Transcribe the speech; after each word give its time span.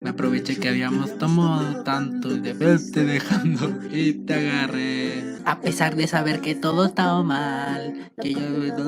Me 0.00 0.10
aproveché 0.10 0.56
que 0.60 0.68
habíamos 0.68 1.18
tomado 1.18 1.82
tanto 1.82 2.28
de 2.28 2.52
verte 2.52 3.02
dejando 3.02 3.80
y 3.90 4.12
te 4.12 4.34
agarré. 4.34 5.38
A 5.44 5.60
pesar 5.60 5.96
de 5.96 6.06
saber 6.06 6.40
que 6.40 6.54
todo 6.54 6.84
estaba 6.84 7.20
mal, 7.24 8.12
que 8.22 8.32
yo 8.32 8.60
debo 8.60 8.84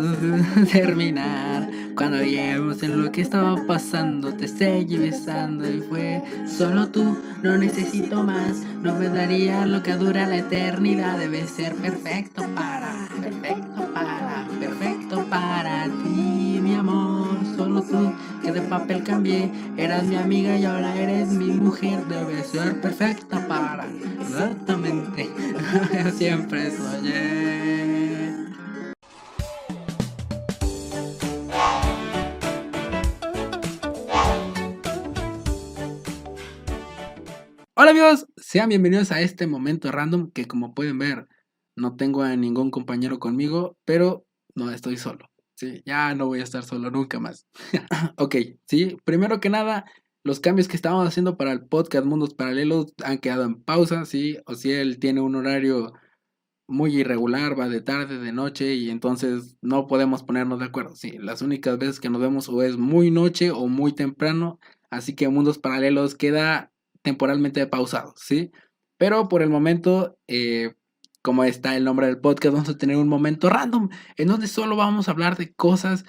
terminar. 0.70 1.68
Cuando 1.96 2.18
lleguemos 2.18 2.84
en 2.84 3.02
lo 3.02 3.10
que 3.10 3.22
estaba 3.22 3.56
pasando, 3.66 4.32
te 4.34 4.46
seguí 4.46 4.98
besando 4.98 5.68
y 5.68 5.80
fue 5.80 6.22
solo 6.46 6.86
tú. 6.90 7.18
No 7.42 7.58
necesito 7.58 8.22
más, 8.22 8.58
no 8.80 8.94
me 8.94 9.08
daría 9.08 9.66
lo 9.66 9.82
que 9.82 9.94
dura 9.94 10.28
la 10.28 10.36
eternidad. 10.36 11.18
Debe 11.18 11.44
ser 11.48 11.74
perfecto 11.74 12.44
para, 12.54 13.08
perfecto 13.20 13.92
para, 13.92 14.46
perfecto 14.60 15.26
para 15.28 15.86
ti. 16.04 16.49
Solo 17.60 17.82
tú, 17.82 18.14
que 18.42 18.52
de 18.52 18.62
papel 18.62 19.04
cambié. 19.04 19.52
Eras 19.76 20.04
mi 20.04 20.16
amiga 20.16 20.56
y 20.56 20.64
ahora 20.64 20.96
eres 20.96 21.28
mi 21.28 21.48
mujer. 21.48 22.02
Debe 22.06 22.42
ser 22.42 22.80
perfecta 22.80 23.46
para, 23.46 23.86
exactamente. 24.18 25.28
Siempre 26.16 26.70
soñé. 26.70 28.34
Hola 37.74 37.90
amigos, 37.90 38.26
sean 38.38 38.70
bienvenidos 38.70 39.12
a 39.12 39.20
este 39.20 39.46
momento 39.46 39.92
random 39.92 40.30
que 40.30 40.46
como 40.46 40.72
pueden 40.72 40.98
ver 40.98 41.28
no 41.76 41.96
tengo 41.96 42.22
a 42.22 42.34
ningún 42.36 42.70
compañero 42.70 43.18
conmigo, 43.18 43.76
pero 43.84 44.24
no 44.54 44.70
estoy 44.70 44.96
solo. 44.96 45.29
Sí, 45.60 45.82
ya 45.84 46.14
no 46.14 46.26
voy 46.26 46.40
a 46.40 46.44
estar 46.44 46.62
solo 46.62 46.90
nunca 46.90 47.20
más. 47.20 47.46
ok, 48.16 48.34
sí, 48.66 48.96
primero 49.04 49.40
que 49.40 49.50
nada, 49.50 49.84
los 50.24 50.40
cambios 50.40 50.68
que 50.68 50.76
estábamos 50.76 51.06
haciendo 51.06 51.36
para 51.36 51.52
el 51.52 51.66
podcast 51.66 52.06
Mundos 52.06 52.32
Paralelos 52.32 52.94
han 53.04 53.18
quedado 53.18 53.44
en 53.44 53.62
pausa, 53.62 54.06
sí, 54.06 54.38
o 54.46 54.54
si 54.54 54.72
él 54.72 54.98
tiene 54.98 55.20
un 55.20 55.34
horario 55.34 55.92
muy 56.66 56.96
irregular, 56.96 57.60
va 57.60 57.68
de 57.68 57.82
tarde, 57.82 58.16
de 58.16 58.32
noche 58.32 58.74
y 58.74 58.88
entonces 58.88 59.58
no 59.60 59.86
podemos 59.86 60.22
ponernos 60.22 60.60
de 60.60 60.64
acuerdo. 60.64 60.96
Sí, 60.96 61.18
las 61.18 61.42
únicas 61.42 61.76
veces 61.76 62.00
que 62.00 62.08
nos 62.08 62.22
vemos 62.22 62.48
o 62.48 62.62
es 62.62 62.78
muy 62.78 63.10
noche 63.10 63.50
o 63.50 63.66
muy 63.66 63.92
temprano, 63.92 64.60
así 64.88 65.14
que 65.14 65.28
Mundos 65.28 65.58
Paralelos 65.58 66.14
queda 66.14 66.72
temporalmente 67.02 67.66
pausado, 67.66 68.14
¿sí? 68.16 68.50
Pero 68.96 69.28
por 69.28 69.42
el 69.42 69.50
momento, 69.50 70.18
eh, 70.26 70.72
como 71.22 71.44
está 71.44 71.76
el 71.76 71.84
nombre 71.84 72.06
del 72.06 72.18
podcast, 72.18 72.54
vamos 72.54 72.68
a 72.68 72.78
tener 72.78 72.96
un 72.96 73.08
momento 73.08 73.50
random 73.50 73.88
en 74.16 74.28
donde 74.28 74.46
solo 74.46 74.76
vamos 74.76 75.08
a 75.08 75.12
hablar 75.12 75.36
de 75.36 75.52
cosas 75.52 76.04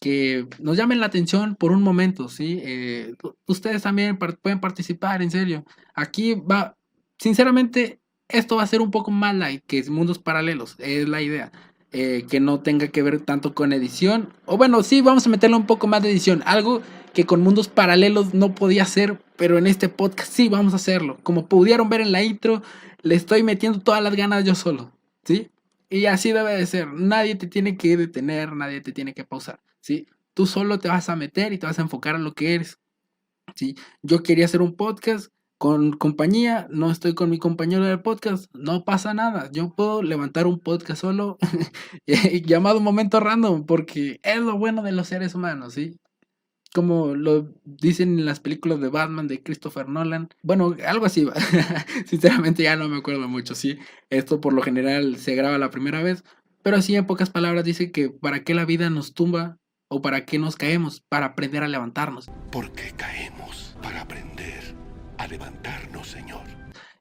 que 0.00 0.46
nos 0.58 0.76
llamen 0.76 0.98
la 0.98 1.06
atención 1.06 1.54
por 1.56 1.72
un 1.72 1.82
momento, 1.82 2.28
¿sí? 2.28 2.60
Eh, 2.64 3.14
ustedes 3.46 3.82
también 3.82 4.18
pueden 4.18 4.60
participar, 4.60 5.22
en 5.22 5.30
serio. 5.30 5.64
Aquí 5.94 6.34
va, 6.34 6.76
sinceramente, 7.18 8.00
esto 8.28 8.56
va 8.56 8.62
a 8.62 8.66
ser 8.66 8.80
un 8.80 8.90
poco 8.90 9.10
más 9.10 9.34
light 9.34 9.62
que 9.66 9.82
mundos 9.90 10.18
paralelos, 10.18 10.76
es 10.78 11.08
la 11.08 11.20
idea. 11.20 11.52
Eh, 11.92 12.24
que 12.30 12.38
no 12.38 12.60
tenga 12.60 12.86
que 12.86 13.02
ver 13.02 13.20
tanto 13.20 13.52
con 13.52 13.72
edición. 13.72 14.32
O 14.46 14.56
bueno, 14.56 14.84
sí, 14.84 15.00
vamos 15.00 15.26
a 15.26 15.28
meterle 15.28 15.56
un 15.56 15.66
poco 15.66 15.88
más 15.88 16.00
de 16.00 16.12
edición. 16.12 16.40
Algo 16.46 16.82
que 17.12 17.26
con 17.26 17.42
mundos 17.42 17.66
paralelos 17.66 18.32
no 18.32 18.54
podía 18.54 18.84
hacer, 18.84 19.20
pero 19.36 19.58
en 19.58 19.66
este 19.66 19.88
podcast 19.88 20.32
sí 20.32 20.48
vamos 20.48 20.72
a 20.72 20.76
hacerlo. 20.76 21.18
Como 21.24 21.46
pudieron 21.46 21.88
ver 21.88 22.00
en 22.00 22.12
la 22.12 22.22
intro, 22.22 22.62
le 23.02 23.14
estoy 23.14 23.42
metiendo 23.42 23.80
todas 23.80 24.02
las 24.02 24.14
ganas 24.16 24.44
yo 24.44 24.54
solo, 24.54 24.92
¿sí? 25.24 25.50
Y 25.88 26.06
así 26.06 26.32
debe 26.32 26.54
de 26.54 26.66
ser. 26.66 26.88
Nadie 26.92 27.34
te 27.34 27.46
tiene 27.46 27.76
que 27.76 27.96
detener, 27.96 28.54
nadie 28.54 28.80
te 28.80 28.92
tiene 28.92 29.14
que 29.14 29.24
pausar, 29.24 29.60
¿sí? 29.80 30.06
Tú 30.34 30.46
solo 30.46 30.78
te 30.78 30.88
vas 30.88 31.08
a 31.08 31.16
meter 31.16 31.52
y 31.52 31.58
te 31.58 31.66
vas 31.66 31.78
a 31.78 31.82
enfocar 31.82 32.14
en 32.14 32.24
lo 32.24 32.34
que 32.34 32.54
eres, 32.54 32.78
¿sí? 33.54 33.76
Yo 34.02 34.22
quería 34.22 34.44
hacer 34.46 34.62
un 34.62 34.76
podcast 34.76 35.32
con 35.58 35.92
compañía, 35.92 36.68
no 36.70 36.90
estoy 36.90 37.14
con 37.14 37.28
mi 37.28 37.38
compañero 37.38 37.84
del 37.84 38.00
podcast, 38.00 38.50
no 38.54 38.84
pasa 38.84 39.12
nada. 39.12 39.50
Yo 39.52 39.74
puedo 39.74 40.02
levantar 40.02 40.46
un 40.46 40.58
podcast 40.58 41.02
solo 41.02 41.36
llamado 42.46 42.80
Momento 42.80 43.20
Random, 43.20 43.66
porque 43.66 44.20
es 44.22 44.38
lo 44.38 44.56
bueno 44.58 44.82
de 44.82 44.92
los 44.92 45.08
seres 45.08 45.34
humanos, 45.34 45.74
¿sí? 45.74 45.99
Como 46.72 47.14
lo 47.14 47.52
dicen 47.64 48.18
en 48.18 48.24
las 48.24 48.38
películas 48.38 48.80
de 48.80 48.88
Batman 48.88 49.26
de 49.26 49.42
Christopher 49.42 49.88
Nolan. 49.88 50.28
Bueno, 50.42 50.76
algo 50.86 51.06
así. 51.06 51.26
Sinceramente 52.06 52.62
ya 52.62 52.76
no 52.76 52.88
me 52.88 52.98
acuerdo 52.98 53.26
mucho, 53.28 53.54
¿sí? 53.54 53.78
Esto 54.08 54.40
por 54.40 54.52
lo 54.52 54.62
general 54.62 55.16
se 55.16 55.34
graba 55.34 55.58
la 55.58 55.70
primera 55.70 56.02
vez, 56.02 56.22
pero 56.62 56.76
así 56.76 56.94
en 56.94 57.06
pocas 57.06 57.30
palabras 57.30 57.64
dice 57.64 57.90
que 57.90 58.10
para 58.10 58.44
qué 58.44 58.54
la 58.54 58.64
vida 58.64 58.90
nos 58.90 59.14
tumba 59.14 59.58
o 59.88 60.00
para 60.00 60.24
qué 60.24 60.38
nos 60.38 60.56
caemos, 60.56 61.00
para 61.08 61.26
aprender 61.26 61.64
a 61.64 61.68
levantarnos. 61.68 62.26
¿Por 62.52 62.72
qué 62.72 62.92
caemos? 62.96 63.76
Para 63.82 64.02
aprender 64.02 64.74
a 65.18 65.26
levantarnos, 65.26 66.06
Señor. 66.06 66.42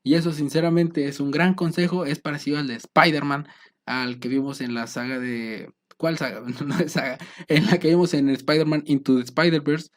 Y 0.03 0.15
eso 0.15 0.31
sinceramente 0.31 1.07
es 1.07 1.19
un 1.19 1.29
gran 1.29 1.53
consejo, 1.53 2.05
es 2.05 2.19
parecido 2.19 2.57
al 2.57 2.67
de 2.67 2.75
Spider-Man, 2.75 3.47
al 3.85 4.19
que 4.19 4.27
vimos 4.27 4.61
en 4.61 4.73
la 4.73 4.87
saga 4.87 5.19
de... 5.19 5.71
¿Cuál 5.99 6.17
saga? 6.17 6.41
No 6.65 6.79
es 6.79 6.93
saga. 6.93 7.17
En 7.49 7.65
la 7.65 7.77
que 7.77 7.89
vimos 7.89 8.13
en 8.13 8.29
Spider-Man 8.29 8.83
Into 8.85 9.17
the 9.17 9.23
Spider-Verse. 9.23 9.89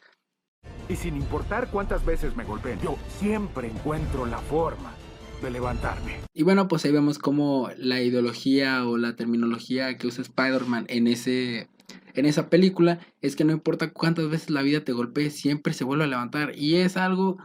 Y 0.89 0.97
sin 0.97 1.17
importar 1.17 1.71
cuántas 1.71 2.05
veces 2.05 2.37
me 2.37 2.43
golpeen, 2.43 2.81
yo 2.81 2.99
siempre 3.21 3.69
encuentro 3.69 4.27
la 4.27 4.39
forma 4.39 4.93
de 5.41 5.51
levantarme. 5.53 6.17
Y 6.35 6.43
bueno, 6.43 6.67
pues 6.67 6.85
ahí 6.85 6.91
vemos 6.91 7.21
cómo 7.21 7.71
la 7.77 8.03
ideología 8.03 8.85
o 8.85 8.99
la 8.99 9.15
terminología 9.15 9.97
que 9.97 10.09
usa 10.09 10.23
Spider-Man 10.23 10.87
en 10.89 11.07
ese 11.07 11.69
en 12.15 12.27
esa 12.27 12.51
película 12.51 12.99
es 13.21 13.37
que 13.37 13.45
no 13.45 13.53
importa 13.53 13.93
cuántas 13.93 14.29
veces 14.29 14.51
la 14.51 14.63
vida 14.63 14.85
te 14.85 14.93
golpee, 14.93 15.31
siempre 15.31 15.73
se 15.73 15.85
vuelve 15.85 16.05
a 16.05 16.09
levantar. 16.09 16.53
Y 16.57 16.77
es 16.77 16.97
algo 16.97 17.39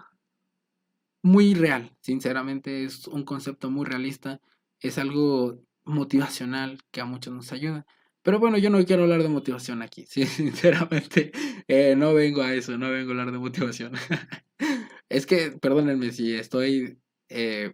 muy 1.21 1.53
real, 1.53 1.95
sinceramente 2.01 2.83
es 2.83 3.07
un 3.07 3.23
concepto 3.23 3.69
muy 3.69 3.85
realista, 3.85 4.41
es 4.79 4.97
algo 4.97 5.61
motivacional 5.85 6.79
que 6.91 7.01
a 7.01 7.05
muchos 7.05 7.33
nos 7.33 7.51
ayuda. 7.51 7.85
Pero 8.27 8.39
bueno, 8.39 8.57
yo 8.57 8.69
no 8.69 8.83
quiero 8.83 9.03
hablar 9.03 9.23
de 9.23 9.29
motivación 9.29 9.81
aquí, 9.81 10.05
sinceramente 10.05 11.31
eh, 11.69 11.95
no 11.95 12.13
vengo 12.13 12.41
a 12.41 12.53
eso, 12.53 12.77
no 12.77 12.91
vengo 12.91 13.11
a 13.11 13.11
hablar 13.11 13.31
de 13.31 13.39
motivación. 13.39 13.93
es 15.09 15.25
que, 15.25 15.51
perdónenme 15.51 16.11
si 16.11 16.35
estoy 16.35 16.99
eh, 17.29 17.71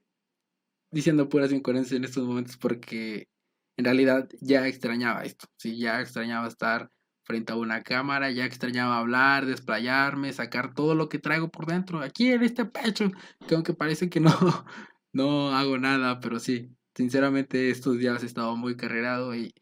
diciendo 0.92 1.28
puras 1.28 1.52
incoherencias 1.52 1.98
en 1.98 2.04
estos 2.04 2.28
momentos 2.28 2.58
porque 2.58 3.30
en 3.78 3.86
realidad 3.86 4.30
ya 4.42 4.68
extrañaba 4.68 5.24
esto, 5.24 5.48
sí, 5.58 5.80
ya 5.80 6.00
extrañaba 6.02 6.48
estar 6.48 6.92
frente 7.24 7.52
a 7.52 7.56
una 7.56 7.82
cámara, 7.82 8.30
ya 8.30 8.46
extrañaba 8.46 9.00
hablar, 9.00 9.48
desplayarme, 9.48 10.34
sacar 10.34 10.76
todo 10.76 10.94
lo 10.94 11.10
que 11.10 11.18
traigo 11.18 11.50
por 11.50 11.66
dentro, 11.66 12.00
aquí 12.00 12.28
en 12.32 12.44
este 12.44 12.66
pecho, 12.66 13.12
que 13.48 13.56
aunque 13.56 13.74
parece 13.74 14.08
que 14.08 14.20
no, 14.20 14.30
no 15.14 15.56
hago 15.56 15.80
nada, 15.80 16.20
pero 16.20 16.40
sí, 16.40 16.70
sinceramente 16.94 17.72
estos 17.72 17.98
días 17.98 18.22
he 18.22 18.28
estado 18.28 18.56
muy 18.56 18.78
carrerado 18.78 19.34
y 19.34 19.56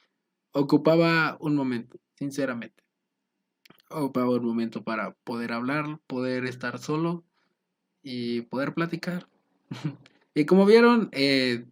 ocupaba 0.54 1.38
un 1.40 1.56
momento, 1.56 2.00
sinceramente. 2.16 2.84
Ocupaba 3.90 4.30
un 4.30 4.46
momento 4.46 4.84
para 4.84 5.14
poder 5.24 5.52
hablar, 5.52 6.00
poder 6.08 6.46
estar 6.46 6.80
solo 6.80 7.26
y 8.04 8.42
poder 8.42 8.74
platicar. 8.74 9.28
y 10.34 10.46
como 10.46 10.66
vieron, 10.66 11.10
eh, 11.12 11.66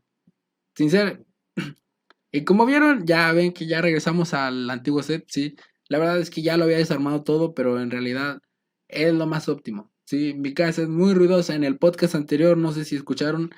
y 2.31 2.43
como 2.43 2.65
vieron, 2.65 3.05
ya 3.05 3.31
ven 3.33 3.53
que 3.53 3.67
ya 3.67 3.81
regresamos 3.81 4.33
al 4.33 4.69
antiguo 4.69 5.03
set, 5.03 5.25
sí. 5.27 5.55
La 5.87 5.97
verdad 5.99 6.19
es 6.19 6.29
que 6.29 6.41
ya 6.41 6.57
lo 6.57 6.65
había 6.65 6.77
desarmado 6.77 7.23
todo, 7.23 7.53
pero 7.53 7.81
en 7.81 7.91
realidad 7.91 8.41
es 8.87 9.13
lo 9.13 9.25
más 9.27 9.49
óptimo. 9.49 9.91
Sí, 10.05 10.33
mi 10.35 10.53
casa 10.53 10.83
es 10.83 10.89
muy 10.89 11.13
ruidosa. 11.13 11.55
En 11.55 11.63
el 11.63 11.77
podcast 11.77 12.15
anterior, 12.15 12.57
no 12.57 12.71
sé 12.73 12.85
si 12.85 12.95
escucharon, 12.95 13.51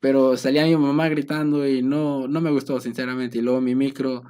pero 0.00 0.36
salía 0.36 0.64
mi 0.64 0.76
mamá 0.76 1.08
gritando 1.08 1.66
y 1.66 1.82
no, 1.82 2.28
no 2.28 2.40
me 2.40 2.50
gustó, 2.50 2.80
sinceramente. 2.80 3.38
Y 3.38 3.42
luego 3.42 3.60
mi 3.60 3.74
micro 3.74 4.24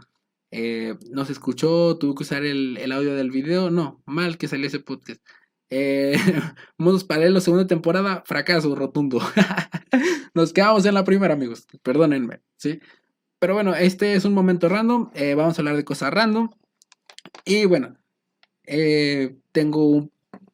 eh, 0.56 0.94
no 1.10 1.24
se 1.24 1.32
escuchó, 1.32 1.98
tuve 1.98 2.14
que 2.14 2.22
usar 2.22 2.44
el, 2.44 2.92
audio 2.92 3.16
del 3.16 3.32
video. 3.32 3.70
No, 3.70 4.00
mal 4.06 4.38
que 4.38 4.46
salió 4.46 4.68
ese 4.68 4.78
podcast. 4.78 5.20
Eh, 5.68 6.14
Mundos 6.78 7.02
Paralelos, 7.02 7.42
segunda 7.42 7.66
temporada, 7.66 8.22
fracaso 8.24 8.72
rotundo. 8.76 9.18
Nos 10.34 10.52
quedamos 10.52 10.86
en 10.86 10.94
la 10.94 11.02
primera, 11.02 11.34
amigos. 11.34 11.66
Perdónenme, 11.82 12.40
¿sí? 12.56 12.78
Pero 13.40 13.54
bueno, 13.54 13.74
este 13.74 14.14
es 14.14 14.24
un 14.24 14.32
momento 14.32 14.68
random. 14.68 15.10
Eh, 15.14 15.34
vamos 15.34 15.58
a 15.58 15.62
hablar 15.62 15.74
de 15.74 15.84
cosas 15.84 16.14
random. 16.14 16.48
Y 17.44 17.64
bueno, 17.64 17.96
eh, 18.64 19.36
tengo 19.50 20.08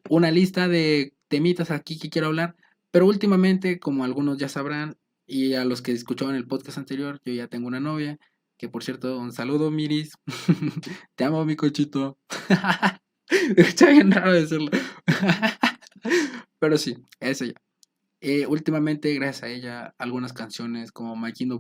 una 0.09 0.31
lista 0.31 0.67
de 0.67 1.15
temitas 1.29 1.71
aquí 1.71 1.99
que 1.99 2.09
quiero 2.09 2.29
hablar, 2.29 2.57
pero 2.91 3.07
últimamente, 3.07 3.79
como 3.79 4.05
algunos 4.05 4.39
ya 4.39 4.49
sabrán, 4.49 4.97
y 5.27 5.53
a 5.55 5.67
los 5.67 5.83
que 5.83 5.93
escucharon 5.93 6.37
el 6.37 6.47
podcast 6.47 6.79
anterior, 6.79 7.21
yo 7.23 7.35
ya 7.35 7.49
tengo 7.49 7.69
una 7.69 7.81
novia, 7.81 8.19
que 8.61 8.69
por 8.69 8.85
cierto, 8.85 9.19
un 9.19 9.33
saludo, 9.33 9.71
Miris. 9.71 10.13
Te 11.17 11.25
amo, 11.25 11.47
mi 11.47 11.57
cochito. 11.57 12.19
Está 13.57 13.89
bien 13.89 14.13
raro 14.13 14.35
decirlo. 14.35 14.71
pero 16.59 16.77
sí, 16.77 16.97
es 17.21 17.41
ella. 17.41 17.55
Eh, 18.21 18.47
últimamente, 18.47 19.15
gracias 19.15 19.45
a 19.45 19.49
ella, 19.49 19.95
algunas 19.97 20.35
canciones 20.35 20.93
como 20.93 21.17
My 21.17 21.33
Kind 21.33 21.53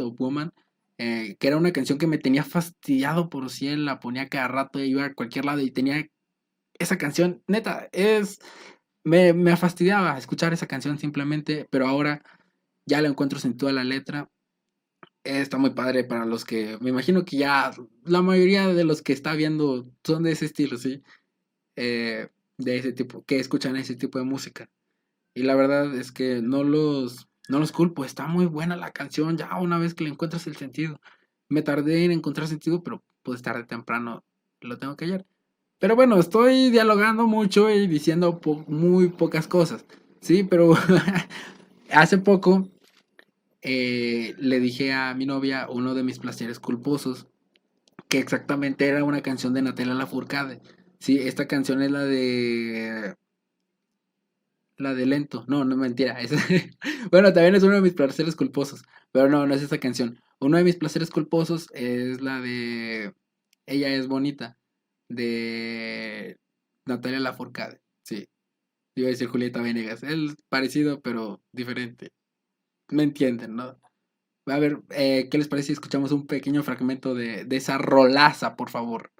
of 0.00 0.16
Woman 0.18 0.52
eh, 0.98 1.36
que 1.40 1.48
era 1.48 1.56
una 1.56 1.72
canción 1.72 1.98
que 1.98 2.06
me 2.06 2.18
tenía 2.18 2.44
fastidiado 2.44 3.28
por 3.28 3.50
si 3.50 3.66
él 3.66 3.86
la 3.86 3.98
ponía 3.98 4.28
cada 4.28 4.48
rato, 4.48 4.84
iba 4.84 5.04
a 5.06 5.14
cualquier 5.14 5.46
lado 5.46 5.62
y 5.62 5.70
tenía 5.70 6.06
esa 6.78 6.98
canción, 6.98 7.42
neta, 7.48 7.88
es 7.92 8.38
me, 9.02 9.32
me 9.32 9.56
fastidiaba 9.56 10.18
escuchar 10.18 10.52
esa 10.52 10.66
canción 10.66 10.98
simplemente, 10.98 11.66
pero 11.70 11.88
ahora 11.88 12.22
ya 12.86 13.00
le 13.00 13.08
encuentro 13.08 13.38
sentido 13.40 13.68
a 13.68 13.72
la 13.72 13.82
letra. 13.82 14.28
Está 15.22 15.58
muy 15.58 15.70
padre 15.70 16.04
para 16.04 16.24
los 16.24 16.44
que, 16.44 16.78
me 16.80 16.90
imagino 16.90 17.24
que 17.24 17.36
ya 17.36 17.72
la 18.04 18.22
mayoría 18.22 18.68
de 18.68 18.84
los 18.84 19.02
que 19.02 19.12
está 19.12 19.34
viendo 19.34 19.86
son 20.02 20.22
de 20.22 20.32
ese 20.32 20.46
estilo, 20.46 20.78
¿sí? 20.78 21.02
Eh, 21.76 22.28
de 22.56 22.76
ese 22.78 22.92
tipo, 22.92 23.24
que 23.24 23.38
escuchan 23.38 23.76
ese 23.76 23.96
tipo 23.96 24.18
de 24.18 24.24
música. 24.24 24.70
Y 25.34 25.42
la 25.42 25.54
verdad 25.54 25.94
es 25.94 26.12
que 26.12 26.42
no 26.42 26.64
los, 26.64 27.28
no 27.48 27.58
los 27.58 27.72
culpo, 27.72 28.04
está 28.04 28.26
muy 28.26 28.46
buena 28.46 28.76
la 28.76 28.92
canción, 28.92 29.36
ya 29.36 29.58
una 29.58 29.78
vez 29.78 29.94
que 29.94 30.04
le 30.04 30.10
encuentras 30.10 30.46
el 30.46 30.56
sentido. 30.56 31.00
Me 31.48 31.62
tardé 31.62 32.04
en 32.04 32.12
encontrar 32.12 32.48
sentido, 32.48 32.82
pero 32.82 33.02
pues 33.22 33.42
tarde 33.42 33.64
temprano 33.64 34.24
lo 34.60 34.78
tengo 34.78 34.96
que 34.96 35.04
hallar. 35.04 35.26
Pero 35.78 35.96
bueno, 35.96 36.18
estoy 36.18 36.70
dialogando 36.70 37.26
mucho 37.26 37.70
y 37.70 37.86
diciendo 37.86 38.40
muy 38.66 39.08
pocas 39.08 39.48
cosas, 39.48 39.84
¿sí? 40.20 40.44
Pero 40.44 40.74
hace 41.90 42.18
poco 42.18 42.68
eh, 43.62 44.34
le 44.38 44.60
dije 44.60 44.92
a 44.92 45.14
mi 45.14 45.26
novia 45.26 45.68
uno 45.68 45.94
de 45.94 46.02
mis 46.02 46.18
placeres 46.18 46.58
culposos, 46.60 47.26
que 48.08 48.18
exactamente 48.18 48.88
era 48.88 49.04
una 49.04 49.22
canción 49.22 49.54
de 49.54 49.62
Natalia 49.62 49.94
Lafourcade. 49.94 50.60
Sí, 50.98 51.18
esta 51.18 51.46
canción 51.46 51.82
es 51.82 51.90
la 51.90 52.04
de 52.04 53.16
la 54.80 54.94
de 54.94 55.06
lento. 55.06 55.44
No, 55.48 55.64
no 55.64 55.76
mentira. 55.76 56.18
bueno, 57.10 57.32
también 57.32 57.54
es 57.54 57.62
uno 57.62 57.74
de 57.74 57.80
mis 57.80 57.94
placeres 57.94 58.34
culposos. 58.36 58.82
Pero 59.12 59.28
no, 59.28 59.46
no 59.46 59.54
es 59.54 59.62
esa 59.62 59.78
canción. 59.78 60.20
Uno 60.40 60.56
de 60.56 60.64
mis 60.64 60.76
placeres 60.76 61.10
culposos 61.10 61.68
es 61.72 62.20
la 62.20 62.40
de 62.40 63.14
Ella 63.66 63.88
es 63.94 64.08
bonita. 64.08 64.58
De 65.08 66.38
Natalia 66.86 67.20
Lafourcade. 67.20 67.80
Sí. 68.02 68.28
Iba 68.94 69.08
a 69.08 69.10
decir 69.10 69.28
Julieta 69.28 69.62
Venegas. 69.62 70.02
Es 70.02 70.36
parecido, 70.48 71.00
pero 71.00 71.42
diferente. 71.52 72.12
Me 72.90 73.02
entienden, 73.04 73.56
¿no? 73.56 73.78
A 74.46 74.58
ver, 74.58 74.82
eh, 74.90 75.28
¿qué 75.30 75.38
les 75.38 75.48
parece 75.48 75.68
si 75.68 75.72
escuchamos 75.74 76.12
un 76.12 76.26
pequeño 76.26 76.62
fragmento 76.62 77.14
de, 77.14 77.44
de 77.44 77.56
esa 77.56 77.78
rolaza, 77.78 78.56
por 78.56 78.70
favor? 78.70 79.12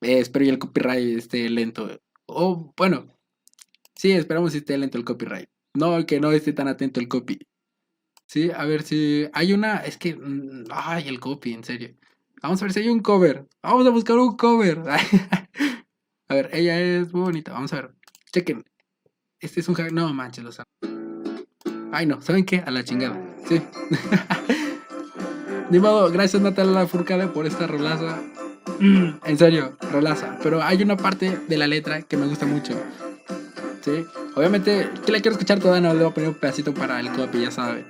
Eh, 0.00 0.20
espero 0.20 0.44
y 0.44 0.48
el 0.50 0.58
copyright 0.58 1.18
esté 1.18 1.48
lento. 1.50 2.00
O, 2.26 2.72
bueno, 2.76 3.08
Sí, 3.98 4.12
esperamos 4.12 4.52
que 4.52 4.58
esté 4.58 4.78
lento 4.78 4.96
el 4.96 5.04
copyright. 5.04 5.48
No, 5.74 6.06
que 6.06 6.20
no 6.20 6.30
esté 6.30 6.52
tan 6.52 6.68
atento 6.68 7.00
el 7.00 7.08
copy. 7.08 7.40
Sí, 8.26 8.50
a 8.54 8.64
ver 8.64 8.84
si 8.84 9.28
hay 9.32 9.52
una. 9.52 9.78
Es 9.78 9.98
que. 9.98 10.14
Mm, 10.14 10.66
ay, 10.70 11.08
el 11.08 11.18
copy, 11.18 11.52
en 11.52 11.64
serio. 11.64 11.96
Vamos 12.40 12.62
a 12.62 12.66
ver 12.66 12.72
si 12.72 12.80
hay 12.80 12.88
un 12.90 13.00
cover. 13.00 13.48
Vamos 13.60 13.86
a 13.88 13.90
buscar 13.90 14.16
un 14.18 14.36
cover. 14.36 14.78
a 16.28 16.34
ver, 16.34 16.50
ella 16.52 16.80
es 16.80 17.12
muy 17.12 17.22
bonita. 17.22 17.52
Vamos 17.52 17.72
a 17.72 17.82
ver. 17.82 17.94
Chequen. 18.32 18.64
Este 19.40 19.60
es 19.60 19.68
un. 19.68 19.76
No 19.92 20.14
manches, 20.14 20.44
lo 20.44 20.52
saben. 20.52 20.97
Ay, 21.92 22.06
no. 22.06 22.20
¿Saben 22.20 22.44
qué? 22.44 22.62
A 22.64 22.70
la 22.70 22.84
chingada. 22.84 23.16
Sí. 23.48 23.60
Ni 25.70 25.78
modo, 25.78 26.10
gracias 26.10 26.42
Natalia 26.42 26.86
Furcade 26.86 27.26
por 27.28 27.46
esta 27.46 27.66
rolaza. 27.66 28.18
en 28.80 29.38
serio, 29.38 29.76
rolaza. 29.92 30.38
Pero 30.42 30.62
hay 30.62 30.82
una 30.82 30.96
parte 30.96 31.38
de 31.46 31.58
la 31.58 31.66
letra 31.66 32.02
que 32.02 32.16
me 32.16 32.26
gusta 32.26 32.46
mucho. 32.46 32.74
Obviamente, 34.34 34.90
que 35.04 35.12
la 35.12 35.20
quiero 35.20 35.32
escuchar 35.32 35.58
toda, 35.58 35.80
no 35.80 35.92
le 35.92 36.00
voy 36.00 36.10
a 36.10 36.14
poner 36.14 36.28
un 36.30 36.34
pedacito 36.36 36.74
para 36.74 37.00
el 37.00 37.10
copy, 37.10 37.42
ya 37.42 37.50
sabe. 37.50 37.84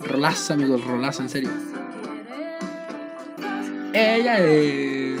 Rolaza, 0.00 0.54
amigos, 0.54 0.84
rolaza, 0.84 1.22
en 1.22 1.28
serio. 1.28 1.50
Ella 3.92 4.38
es 4.38 5.20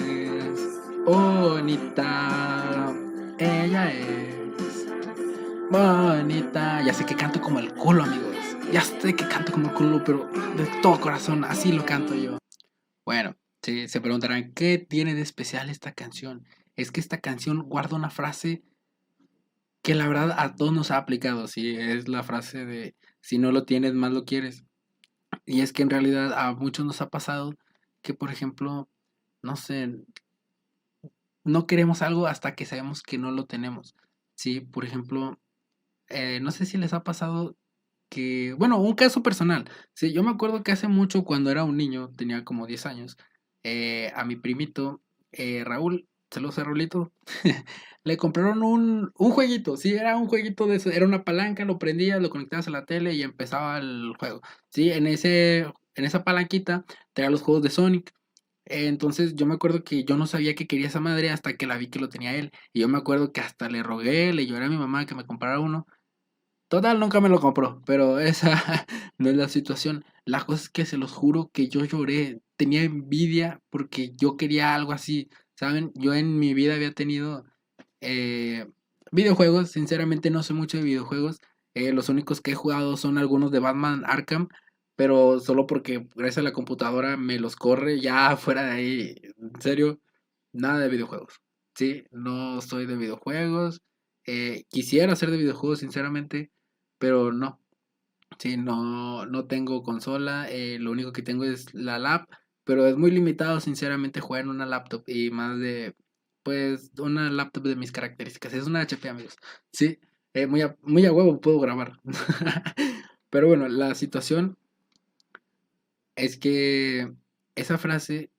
bonita. 1.04 2.92
Ella 3.38 3.92
es 3.92 4.25
bonita. 5.70 6.82
Ya 6.82 6.92
sé 6.92 7.04
que 7.04 7.16
canto 7.16 7.40
como 7.40 7.58
el 7.58 7.74
culo, 7.74 8.04
amigos. 8.04 8.36
Ya 8.72 8.80
sé 8.80 9.14
que 9.14 9.28
canto 9.28 9.52
como 9.52 9.68
el 9.68 9.74
culo, 9.74 10.02
pero 10.04 10.28
de 10.56 10.66
todo 10.82 11.00
corazón, 11.00 11.44
así 11.44 11.72
lo 11.72 11.84
canto 11.84 12.14
yo. 12.14 12.38
Bueno, 13.04 13.36
sí, 13.62 13.88
se 13.88 14.00
preguntarán, 14.00 14.52
¿qué 14.52 14.78
tiene 14.78 15.14
de 15.14 15.22
especial 15.22 15.70
esta 15.70 15.92
canción? 15.92 16.44
Es 16.74 16.90
que 16.90 17.00
esta 17.00 17.20
canción 17.20 17.62
guarda 17.62 17.96
una 17.96 18.10
frase 18.10 18.62
que 19.82 19.94
la 19.94 20.08
verdad 20.08 20.34
a 20.36 20.56
todos 20.56 20.72
nos 20.72 20.90
ha 20.90 20.96
aplicado, 20.96 21.46
sí, 21.46 21.76
es 21.76 22.08
la 22.08 22.24
frase 22.24 22.64
de 22.66 22.96
si 23.20 23.38
no 23.38 23.52
lo 23.52 23.64
tienes, 23.64 23.94
más 23.94 24.12
lo 24.12 24.24
quieres. 24.24 24.64
Y 25.44 25.60
es 25.60 25.72
que 25.72 25.82
en 25.82 25.90
realidad 25.90 26.32
a 26.36 26.52
muchos 26.54 26.84
nos 26.84 27.00
ha 27.00 27.08
pasado 27.08 27.54
que, 28.02 28.12
por 28.12 28.32
ejemplo, 28.32 28.88
no 29.42 29.54
sé, 29.54 29.94
no 31.44 31.66
queremos 31.68 32.02
algo 32.02 32.26
hasta 32.26 32.56
que 32.56 32.66
sabemos 32.66 33.02
que 33.02 33.16
no 33.16 33.30
lo 33.30 33.46
tenemos. 33.46 33.94
Sí, 34.34 34.60
por 34.60 34.84
ejemplo, 34.84 35.38
eh, 36.08 36.40
no 36.40 36.50
sé 36.52 36.66
si 36.66 36.78
les 36.78 36.92
ha 36.92 37.02
pasado 37.04 37.56
que, 38.10 38.54
bueno, 38.58 38.78
un 38.80 38.94
caso 38.94 39.22
personal. 39.22 39.70
Sí, 39.94 40.12
yo 40.12 40.22
me 40.22 40.30
acuerdo 40.30 40.62
que 40.62 40.72
hace 40.72 40.88
mucho 40.88 41.24
cuando 41.24 41.50
era 41.50 41.64
un 41.64 41.76
niño, 41.76 42.10
tenía 42.16 42.44
como 42.44 42.66
10 42.66 42.86
años, 42.86 43.16
eh, 43.64 44.12
a 44.14 44.24
mi 44.24 44.36
primito 44.36 45.02
eh, 45.32 45.64
Raúl, 45.64 46.08
saludos 46.30 46.58
a 46.58 46.64
Raulito, 46.64 47.12
le 48.04 48.16
compraron 48.16 48.62
un, 48.62 49.12
un 49.16 49.30
jueguito, 49.32 49.76
sí, 49.76 49.94
era 49.94 50.16
un 50.16 50.28
jueguito 50.28 50.66
de 50.66 50.80
era 50.94 51.06
una 51.06 51.24
palanca, 51.24 51.64
lo 51.64 51.78
prendías, 51.78 52.20
lo 52.22 52.30
conectabas 52.30 52.68
a 52.68 52.70
la 52.70 52.84
tele 52.86 53.14
y 53.14 53.22
empezaba 53.22 53.78
el 53.78 54.12
juego. 54.18 54.40
Sí, 54.70 54.90
en 54.92 55.06
ese 55.06 55.66
en 55.96 56.04
esa 56.04 56.24
palanquita 56.24 56.84
tenía 57.14 57.30
los 57.30 57.42
juegos 57.42 57.62
de 57.62 57.70
Sonic. 57.70 58.12
Entonces 58.66 59.34
yo 59.36 59.46
me 59.46 59.54
acuerdo 59.54 59.84
que 59.84 60.04
yo 60.04 60.16
no 60.16 60.26
sabía 60.26 60.54
que 60.56 60.66
quería 60.66 60.88
esa 60.88 61.00
madre 61.00 61.30
hasta 61.30 61.56
que 61.56 61.66
la 61.66 61.76
vi 61.78 61.88
que 61.88 62.00
lo 62.00 62.08
tenía 62.08 62.34
él. 62.34 62.50
Y 62.72 62.80
yo 62.80 62.88
me 62.88 62.98
acuerdo 62.98 63.32
que 63.32 63.40
hasta 63.40 63.68
le 63.68 63.82
rogué, 63.82 64.32
le 64.32 64.46
lloré 64.46 64.64
a 64.66 64.68
mi 64.68 64.76
mamá 64.76 65.06
que 65.06 65.14
me 65.14 65.24
comprara 65.26 65.60
uno. 65.60 65.86
Total, 66.68 66.98
nunca 66.98 67.20
me 67.20 67.28
lo 67.28 67.40
compró, 67.40 67.80
pero 67.86 68.18
esa 68.18 68.50
no 69.18 69.30
es 69.30 69.36
la 69.36 69.48
situación. 69.48 70.04
La 70.24 70.44
cosa 70.44 70.62
es 70.64 70.68
que 70.68 70.84
se 70.84 70.96
los 70.98 71.12
juro 71.12 71.50
que 71.52 71.68
yo 71.68 71.84
lloré, 71.84 72.40
tenía 72.56 72.82
envidia 72.82 73.60
porque 73.70 74.12
yo 74.16 74.36
quería 74.36 74.74
algo 74.74 74.92
así. 74.92 75.30
¿Saben? 75.54 75.92
Yo 75.94 76.12
en 76.14 76.38
mi 76.38 76.54
vida 76.54 76.74
había 76.74 76.92
tenido 76.92 77.44
eh, 78.00 78.66
videojuegos, 79.12 79.70
sinceramente 79.70 80.30
no 80.30 80.42
sé 80.42 80.54
mucho 80.54 80.78
de 80.78 80.84
videojuegos. 80.84 81.38
Eh, 81.74 81.92
los 81.92 82.08
únicos 82.08 82.40
que 82.40 82.52
he 82.52 82.54
jugado 82.54 82.96
son 82.96 83.18
algunos 83.18 83.52
de 83.52 83.60
Batman 83.60 84.02
Arkham, 84.06 84.48
pero 84.96 85.40
solo 85.40 85.66
porque 85.66 86.08
gracias 86.16 86.38
a 86.38 86.42
la 86.42 86.52
computadora 86.52 87.16
me 87.16 87.38
los 87.38 87.56
corre. 87.56 88.00
Ya 88.00 88.36
fuera 88.36 88.64
de 88.64 88.72
ahí, 88.72 89.14
en 89.38 89.60
serio, 89.60 90.00
nada 90.52 90.80
de 90.80 90.88
videojuegos. 90.88 91.40
Sí, 91.76 92.04
no 92.10 92.60
soy 92.62 92.86
de 92.86 92.96
videojuegos. 92.96 93.82
Eh, 94.26 94.64
quisiera 94.70 95.14
ser 95.16 95.30
de 95.30 95.36
videojuegos, 95.38 95.80
sinceramente, 95.80 96.50
pero 96.98 97.32
no. 97.32 97.60
Sí, 98.38 98.56
no, 98.56 99.26
no 99.26 99.46
tengo 99.46 99.82
consola. 99.82 100.48
lo 100.78 100.90
único 100.90 101.12
que 101.12 101.22
tengo 101.22 101.44
es 101.44 101.74
la 101.74 101.98
lap, 101.98 102.28
pero 102.64 102.86
es 102.86 102.96
muy 102.96 103.10
limitado, 103.10 103.60
sinceramente, 103.60 104.20
jugar 104.20 104.42
en 104.42 104.50
una 104.50 104.66
laptop 104.66 105.04
y 105.06 105.30
más 105.30 105.58
de 105.58 105.94
pues 106.42 106.92
una 106.98 107.28
laptop 107.28 107.64
de 107.64 107.76
mis 107.76 107.90
características. 107.90 108.54
Es 108.54 108.66
una 108.66 108.80
HP, 108.82 109.08
amigos. 109.08 109.36
Sí, 109.72 109.98
eh, 110.32 110.46
muy, 110.46 110.62
a, 110.62 110.76
muy 110.82 111.04
a 111.04 111.12
huevo 111.12 111.40
puedo 111.40 111.58
grabar. 111.58 111.98
Pero 113.30 113.48
bueno, 113.48 113.68
la 113.68 113.94
situación 113.96 114.56
es 116.14 116.36
que 116.38 117.12
esa 117.56 117.78
frase 117.78 118.30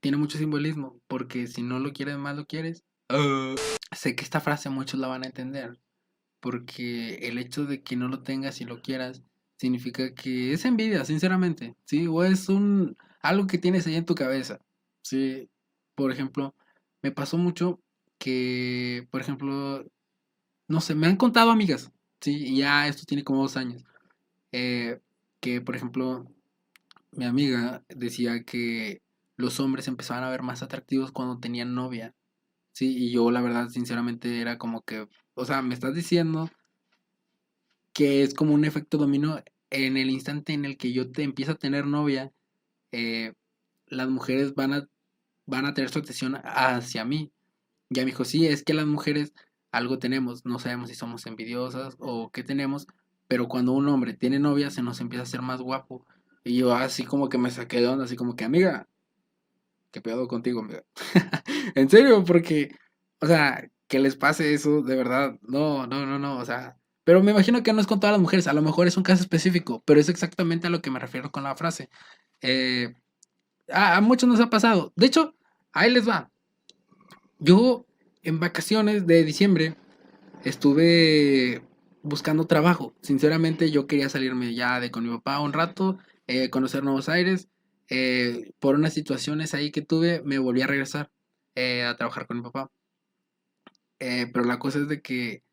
tiene 0.00 0.16
mucho 0.16 0.38
simbolismo, 0.38 1.00
porque 1.06 1.46
si 1.46 1.62
no 1.62 1.78
lo 1.78 1.92
quieres 1.92 2.16
más 2.16 2.36
lo 2.36 2.46
quieres. 2.46 2.84
Ah. 3.08 3.54
sé 3.92 4.16
que 4.16 4.24
esta 4.24 4.40
frase 4.40 4.70
muchos 4.70 4.98
la 4.98 5.08
van 5.08 5.22
a 5.22 5.26
entender, 5.26 5.78
porque 6.40 7.28
el 7.28 7.38
hecho 7.38 7.66
de 7.66 7.82
que 7.82 7.96
no 7.96 8.08
lo 8.08 8.22
tengas 8.22 8.60
y 8.60 8.64
lo 8.64 8.82
quieras 8.82 9.22
significa 9.58 10.14
que 10.14 10.52
es 10.54 10.64
envidia, 10.64 11.04
sinceramente, 11.04 11.76
¿sí? 11.84 12.06
O 12.08 12.24
es 12.24 12.48
un 12.48 12.96
algo 13.22 13.46
que 13.46 13.58
tienes 13.58 13.86
ahí 13.86 13.96
en 13.96 14.06
tu 14.06 14.14
cabeza, 14.14 14.60
¿sí? 15.02 15.50
Por 15.94 16.12
ejemplo, 16.12 16.54
me 17.02 17.12
pasó 17.12 17.36
mucho 17.38 17.80
que, 18.18 19.06
por 19.10 19.20
ejemplo, 19.20 19.84
no 20.68 20.80
sé, 20.80 20.94
me 20.94 21.06
han 21.06 21.16
contado 21.16 21.50
amigas, 21.50 21.92
sí, 22.20 22.36
y 22.46 22.58
ya 22.58 22.88
esto 22.88 23.04
tiene 23.06 23.24
como 23.24 23.42
dos 23.42 23.56
años, 23.56 23.84
eh, 24.52 25.00
que, 25.40 25.60
por 25.60 25.76
ejemplo, 25.76 26.26
mi 27.12 27.24
amiga 27.24 27.84
decía 27.88 28.44
que 28.44 29.02
los 29.36 29.60
hombres 29.60 29.88
empezaban 29.88 30.24
a 30.24 30.30
ver 30.30 30.42
más 30.42 30.62
atractivos 30.62 31.12
cuando 31.12 31.38
tenían 31.40 31.74
novia, 31.74 32.14
sí, 32.72 32.96
y 32.96 33.12
yo 33.12 33.30
la 33.30 33.42
verdad, 33.42 33.68
sinceramente, 33.70 34.40
era 34.40 34.58
como 34.58 34.82
que, 34.82 35.08
o 35.40 35.44
sea, 35.46 35.62
me 35.62 35.74
estás 35.74 35.94
diciendo 35.94 36.50
que 37.94 38.22
es 38.22 38.34
como 38.34 38.54
un 38.54 38.64
efecto 38.64 38.98
dominó 38.98 39.42
en 39.70 39.96
el 39.96 40.10
instante 40.10 40.52
en 40.52 40.64
el 40.64 40.76
que 40.76 40.92
yo 40.92 41.10
te 41.10 41.22
empiezo 41.22 41.52
a 41.52 41.58
tener 41.58 41.86
novia, 41.86 42.32
eh, 42.92 43.32
las 43.86 44.08
mujeres 44.08 44.54
van 44.54 44.74
a 44.74 44.88
van 45.46 45.66
a 45.66 45.74
tener 45.74 45.90
su 45.90 45.98
atención 45.98 46.40
hacia 46.44 47.04
mí. 47.04 47.32
Ya 47.88 48.02
me 48.02 48.10
dijo, 48.10 48.24
sí, 48.24 48.46
es 48.46 48.62
que 48.62 48.74
las 48.74 48.86
mujeres 48.86 49.32
algo 49.72 49.98
tenemos, 49.98 50.44
no 50.44 50.58
sabemos 50.58 50.90
si 50.90 50.94
somos 50.94 51.26
envidiosas 51.26 51.96
o 51.98 52.30
qué 52.30 52.44
tenemos, 52.44 52.86
pero 53.26 53.48
cuando 53.48 53.72
un 53.72 53.88
hombre 53.88 54.14
tiene 54.14 54.38
novia 54.38 54.70
se 54.70 54.82
nos 54.82 55.00
empieza 55.00 55.22
a 55.22 55.24
hacer 55.24 55.42
más 55.42 55.60
guapo. 55.60 56.06
Y 56.44 56.58
yo 56.58 56.74
así 56.74 57.04
como 57.04 57.28
que 57.28 57.38
me 57.38 57.50
saqué 57.50 57.80
de 57.80 57.88
onda, 57.88 58.04
así 58.04 58.16
como 58.16 58.36
que, 58.36 58.44
amiga, 58.44 58.88
¿qué 59.90 60.00
pedo 60.00 60.28
contigo, 60.28 60.60
amiga? 60.60 60.84
en 61.74 61.88
serio, 61.88 62.24
porque, 62.24 62.76
o 63.20 63.26
sea, 63.26 63.68
que 63.90 63.98
les 63.98 64.16
pase 64.16 64.54
eso, 64.54 64.82
de 64.82 64.96
verdad. 64.96 65.36
No, 65.42 65.86
no, 65.88 66.06
no, 66.06 66.18
no, 66.18 66.38
o 66.38 66.44
sea. 66.44 66.78
Pero 67.04 67.22
me 67.24 67.32
imagino 67.32 67.62
que 67.64 67.72
no 67.72 67.80
es 67.80 67.88
con 67.88 67.98
todas 67.98 68.14
las 68.14 68.20
mujeres, 68.20 68.46
a 68.46 68.52
lo 68.52 68.62
mejor 68.62 68.86
es 68.86 68.96
un 68.96 69.02
caso 69.02 69.22
específico, 69.22 69.82
pero 69.84 69.98
es 69.98 70.08
exactamente 70.08 70.68
a 70.68 70.70
lo 70.70 70.80
que 70.80 70.92
me 70.92 71.00
refiero 71.00 71.32
con 71.32 71.42
la 71.42 71.56
frase. 71.56 71.90
Eh, 72.40 72.94
a, 73.68 74.00
muchos 74.00 74.28
nos 74.28 74.38
ha 74.38 74.48
pasado. 74.48 74.92
De 74.94 75.06
hecho, 75.06 75.34
ahí 75.72 75.90
les 75.90 76.08
va. 76.08 76.30
Yo 77.40 77.84
en 78.22 78.38
vacaciones 78.38 79.08
de 79.08 79.24
diciembre 79.24 79.76
estuve 80.44 81.62
buscando 82.02 82.46
trabajo. 82.46 82.94
Sinceramente 83.02 83.72
yo 83.72 83.88
quería 83.88 84.08
salirme 84.08 84.54
ya 84.54 84.78
de 84.78 84.92
con 84.92 85.04
mi 85.04 85.10
papá 85.10 85.40
un 85.40 85.52
rato, 85.52 85.98
eh, 86.28 86.48
conocer 86.48 86.84
Nuevos 86.84 87.08
Aires. 87.08 87.48
Eh, 87.88 88.52
por 88.60 88.76
unas 88.76 88.94
situaciones 88.94 89.52
ahí 89.52 89.72
que 89.72 89.82
tuve, 89.82 90.22
me 90.24 90.38
volví 90.38 90.62
a 90.62 90.68
regresar 90.68 91.10
a 91.56 91.96
trabajar 91.96 92.26
con 92.26 92.36
mi 92.38 92.44
papá. 92.44 92.70
Pero 94.00 94.44
la 94.44 94.58
cosa 94.58 94.78
es 94.80 94.88
de 94.88 95.02
que 95.02 95.44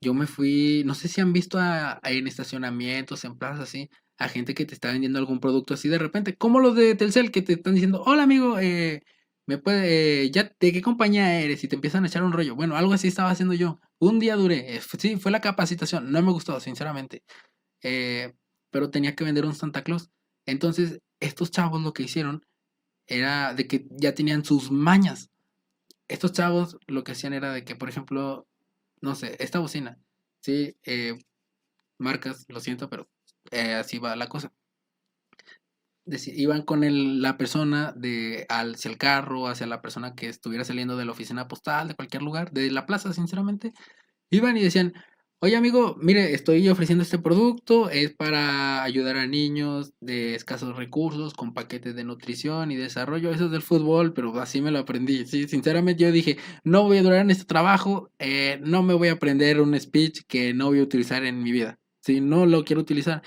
yo 0.00 0.14
me 0.14 0.26
fui, 0.26 0.82
no 0.86 0.94
sé 0.94 1.08
si 1.08 1.20
han 1.20 1.32
visto 1.32 1.58
a, 1.58 2.00
en 2.04 2.26
estacionamientos, 2.28 3.24
en 3.24 3.36
plazas 3.38 3.60
así, 3.60 3.90
a 4.18 4.28
gente 4.28 4.54
que 4.54 4.66
te 4.66 4.74
está 4.74 4.92
vendiendo 4.92 5.18
algún 5.18 5.40
producto 5.40 5.74
así 5.74 5.88
de 5.88 5.98
repente, 5.98 6.36
como 6.36 6.60
los 6.60 6.76
de 6.76 6.94
Telcel 6.94 7.32
que 7.32 7.42
te 7.42 7.54
están 7.54 7.74
diciendo, 7.74 8.02
hola 8.06 8.22
amigo, 8.22 8.58
eh, 8.60 9.02
me 9.46 9.58
puede, 9.58 10.30
ya, 10.30 10.54
¿de 10.58 10.72
qué 10.72 10.80
compañía 10.82 11.40
eres? 11.40 11.62
Y 11.64 11.68
te 11.68 11.74
empiezan 11.74 12.04
a 12.04 12.06
echar 12.08 12.22
un 12.22 12.32
rollo. 12.32 12.54
Bueno, 12.56 12.76
algo 12.76 12.94
así 12.94 13.08
estaba 13.08 13.30
haciendo 13.30 13.54
yo. 13.54 13.80
Un 13.98 14.18
día 14.18 14.36
duré, 14.36 14.76
eh, 14.76 14.80
sí, 14.98 15.16
fue 15.16 15.32
la 15.32 15.40
capacitación, 15.40 16.10
no 16.10 16.22
me 16.22 16.32
gustó, 16.32 16.60
sinceramente. 16.60 17.24
Eh, 17.82 18.34
pero 18.70 18.90
tenía 18.90 19.14
que 19.14 19.24
vender 19.24 19.44
un 19.44 19.54
Santa 19.54 19.82
Claus. 19.84 20.10
Entonces, 20.46 21.00
estos 21.20 21.50
chavos 21.50 21.82
lo 21.82 21.92
que 21.92 22.04
hicieron 22.04 22.44
era 23.06 23.54
de 23.54 23.66
que 23.66 23.86
ya 23.90 24.14
tenían 24.14 24.44
sus 24.44 24.70
mañas. 24.70 25.30
Estos 26.08 26.32
chavos 26.32 26.78
lo 26.86 27.04
que 27.04 27.12
hacían 27.12 27.32
era 27.32 27.52
de 27.52 27.64
que, 27.64 27.76
por 27.76 27.88
ejemplo, 27.88 28.46
no 29.00 29.14
sé, 29.14 29.36
esta 29.40 29.58
bocina, 29.58 29.98
sí, 30.42 30.76
eh, 30.84 31.18
marcas, 31.98 32.44
lo 32.48 32.60
siento, 32.60 32.90
pero 32.90 33.08
así 33.52 33.98
va 33.98 34.16
la 34.16 34.28
cosa 34.28 34.52
iban 36.06 36.62
con 36.62 36.84
el, 36.84 37.22
la 37.22 37.36
persona 37.36 37.92
de 37.96 38.46
hacia 38.48 38.90
el 38.90 38.98
carro, 38.98 39.48
hacia 39.48 39.66
la 39.66 39.80
persona 39.80 40.14
que 40.14 40.28
estuviera 40.28 40.64
saliendo 40.64 40.96
de 40.96 41.04
la 41.04 41.12
oficina 41.12 41.48
postal, 41.48 41.88
de 41.88 41.94
cualquier 41.94 42.22
lugar, 42.22 42.52
de 42.52 42.70
la 42.70 42.86
plaza, 42.86 43.12
sinceramente. 43.12 43.72
Iban 44.30 44.56
y 44.56 44.62
decían, 44.62 44.94
oye 45.44 45.56
amigo, 45.56 45.94
mire, 46.00 46.32
estoy 46.32 46.66
ofreciendo 46.70 47.02
este 47.02 47.18
producto, 47.18 47.90
es 47.90 48.14
para 48.14 48.82
ayudar 48.82 49.18
a 49.18 49.26
niños 49.26 49.92
de 50.00 50.34
escasos 50.34 50.74
recursos, 50.74 51.34
con 51.34 51.52
paquetes 51.52 51.94
de 51.94 52.02
nutrición 52.02 52.70
y 52.70 52.76
desarrollo, 52.76 53.30
eso 53.30 53.44
es 53.44 53.50
del 53.50 53.60
fútbol, 53.60 54.14
pero 54.14 54.40
así 54.40 54.62
me 54.62 54.70
lo 54.70 54.78
aprendí. 54.78 55.26
Sí, 55.26 55.46
sinceramente 55.46 56.02
yo 56.02 56.10
dije, 56.12 56.38
no 56.64 56.84
voy 56.84 56.96
a 56.96 57.02
durar 57.02 57.20
en 57.20 57.30
este 57.30 57.44
trabajo, 57.44 58.10
eh, 58.18 58.58
no 58.62 58.82
me 58.82 58.94
voy 58.94 59.08
a 59.08 59.12
aprender 59.12 59.60
un 59.60 59.78
speech 59.78 60.22
que 60.26 60.54
no 60.54 60.68
voy 60.68 60.80
a 60.80 60.82
utilizar 60.84 61.24
en 61.24 61.42
mi 61.42 61.52
vida. 61.52 61.78
Si 62.00 62.22
no 62.22 62.46
lo 62.46 62.64
quiero 62.64 62.80
utilizar, 62.80 63.22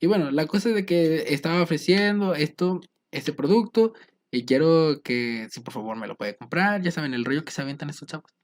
y 0.00 0.08
bueno, 0.08 0.32
la 0.32 0.46
cosa 0.46 0.70
es 0.70 0.74
de 0.74 0.84
que 0.84 1.32
estaba 1.34 1.62
ofreciendo 1.62 2.34
esto, 2.34 2.80
este 3.12 3.32
producto, 3.32 3.92
y 4.32 4.44
quiero 4.44 5.02
que, 5.04 5.46
si 5.50 5.60
por 5.60 5.72
favor 5.72 5.96
me 5.96 6.08
lo 6.08 6.16
puede 6.16 6.36
comprar, 6.36 6.82
ya 6.82 6.90
saben, 6.90 7.14
el 7.14 7.24
rollo 7.24 7.44
que 7.44 7.52
se 7.52 7.62
avientan 7.62 7.90
estos 7.90 8.08
chavos. 8.08 8.34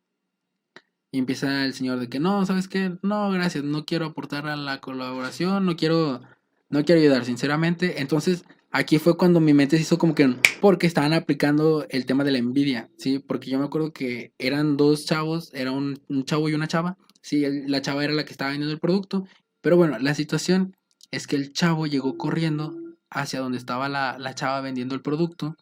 Y 1.12 1.18
empieza 1.18 1.64
el 1.64 1.74
señor 1.74 1.98
de 1.98 2.08
que 2.08 2.20
no, 2.20 2.46
¿sabes 2.46 2.68
qué? 2.68 2.96
No, 3.02 3.30
gracias, 3.30 3.64
no 3.64 3.84
quiero 3.84 4.06
aportar 4.06 4.46
a 4.46 4.56
la 4.56 4.80
colaboración, 4.80 5.66
no 5.66 5.76
quiero, 5.76 6.20
no 6.68 6.84
quiero 6.84 7.00
ayudar, 7.00 7.24
sinceramente. 7.24 8.00
Entonces, 8.00 8.44
aquí 8.70 8.98
fue 8.98 9.16
cuando 9.16 9.40
mi 9.40 9.52
mente 9.52 9.76
se 9.76 9.82
hizo 9.82 9.98
como 9.98 10.14
que, 10.14 10.36
porque 10.60 10.86
estaban 10.86 11.12
aplicando 11.12 11.84
el 11.90 12.06
tema 12.06 12.22
de 12.22 12.30
la 12.32 12.38
envidia, 12.38 12.90
¿sí? 12.96 13.18
Porque 13.18 13.50
yo 13.50 13.58
me 13.58 13.64
acuerdo 13.64 13.92
que 13.92 14.32
eran 14.38 14.76
dos 14.76 15.04
chavos, 15.04 15.50
era 15.52 15.72
un, 15.72 16.00
un 16.08 16.24
chavo 16.24 16.48
y 16.48 16.54
una 16.54 16.68
chava, 16.68 16.96
sí, 17.22 17.44
la 17.66 17.82
chava 17.82 18.04
era 18.04 18.12
la 18.12 18.24
que 18.24 18.32
estaba 18.32 18.50
vendiendo 18.52 18.72
el 18.72 18.80
producto, 18.80 19.26
pero 19.60 19.76
bueno, 19.76 19.98
la 19.98 20.14
situación 20.14 20.76
es 21.10 21.26
que 21.26 21.36
el 21.36 21.52
chavo 21.52 21.86
llegó 21.86 22.16
corriendo 22.16 22.74
hacia 23.10 23.40
donde 23.40 23.58
estaba 23.58 23.88
la, 23.88 24.34
chava 24.34 24.60
vendiendo 24.60 24.94
el 24.94 25.02
producto. 25.02 25.56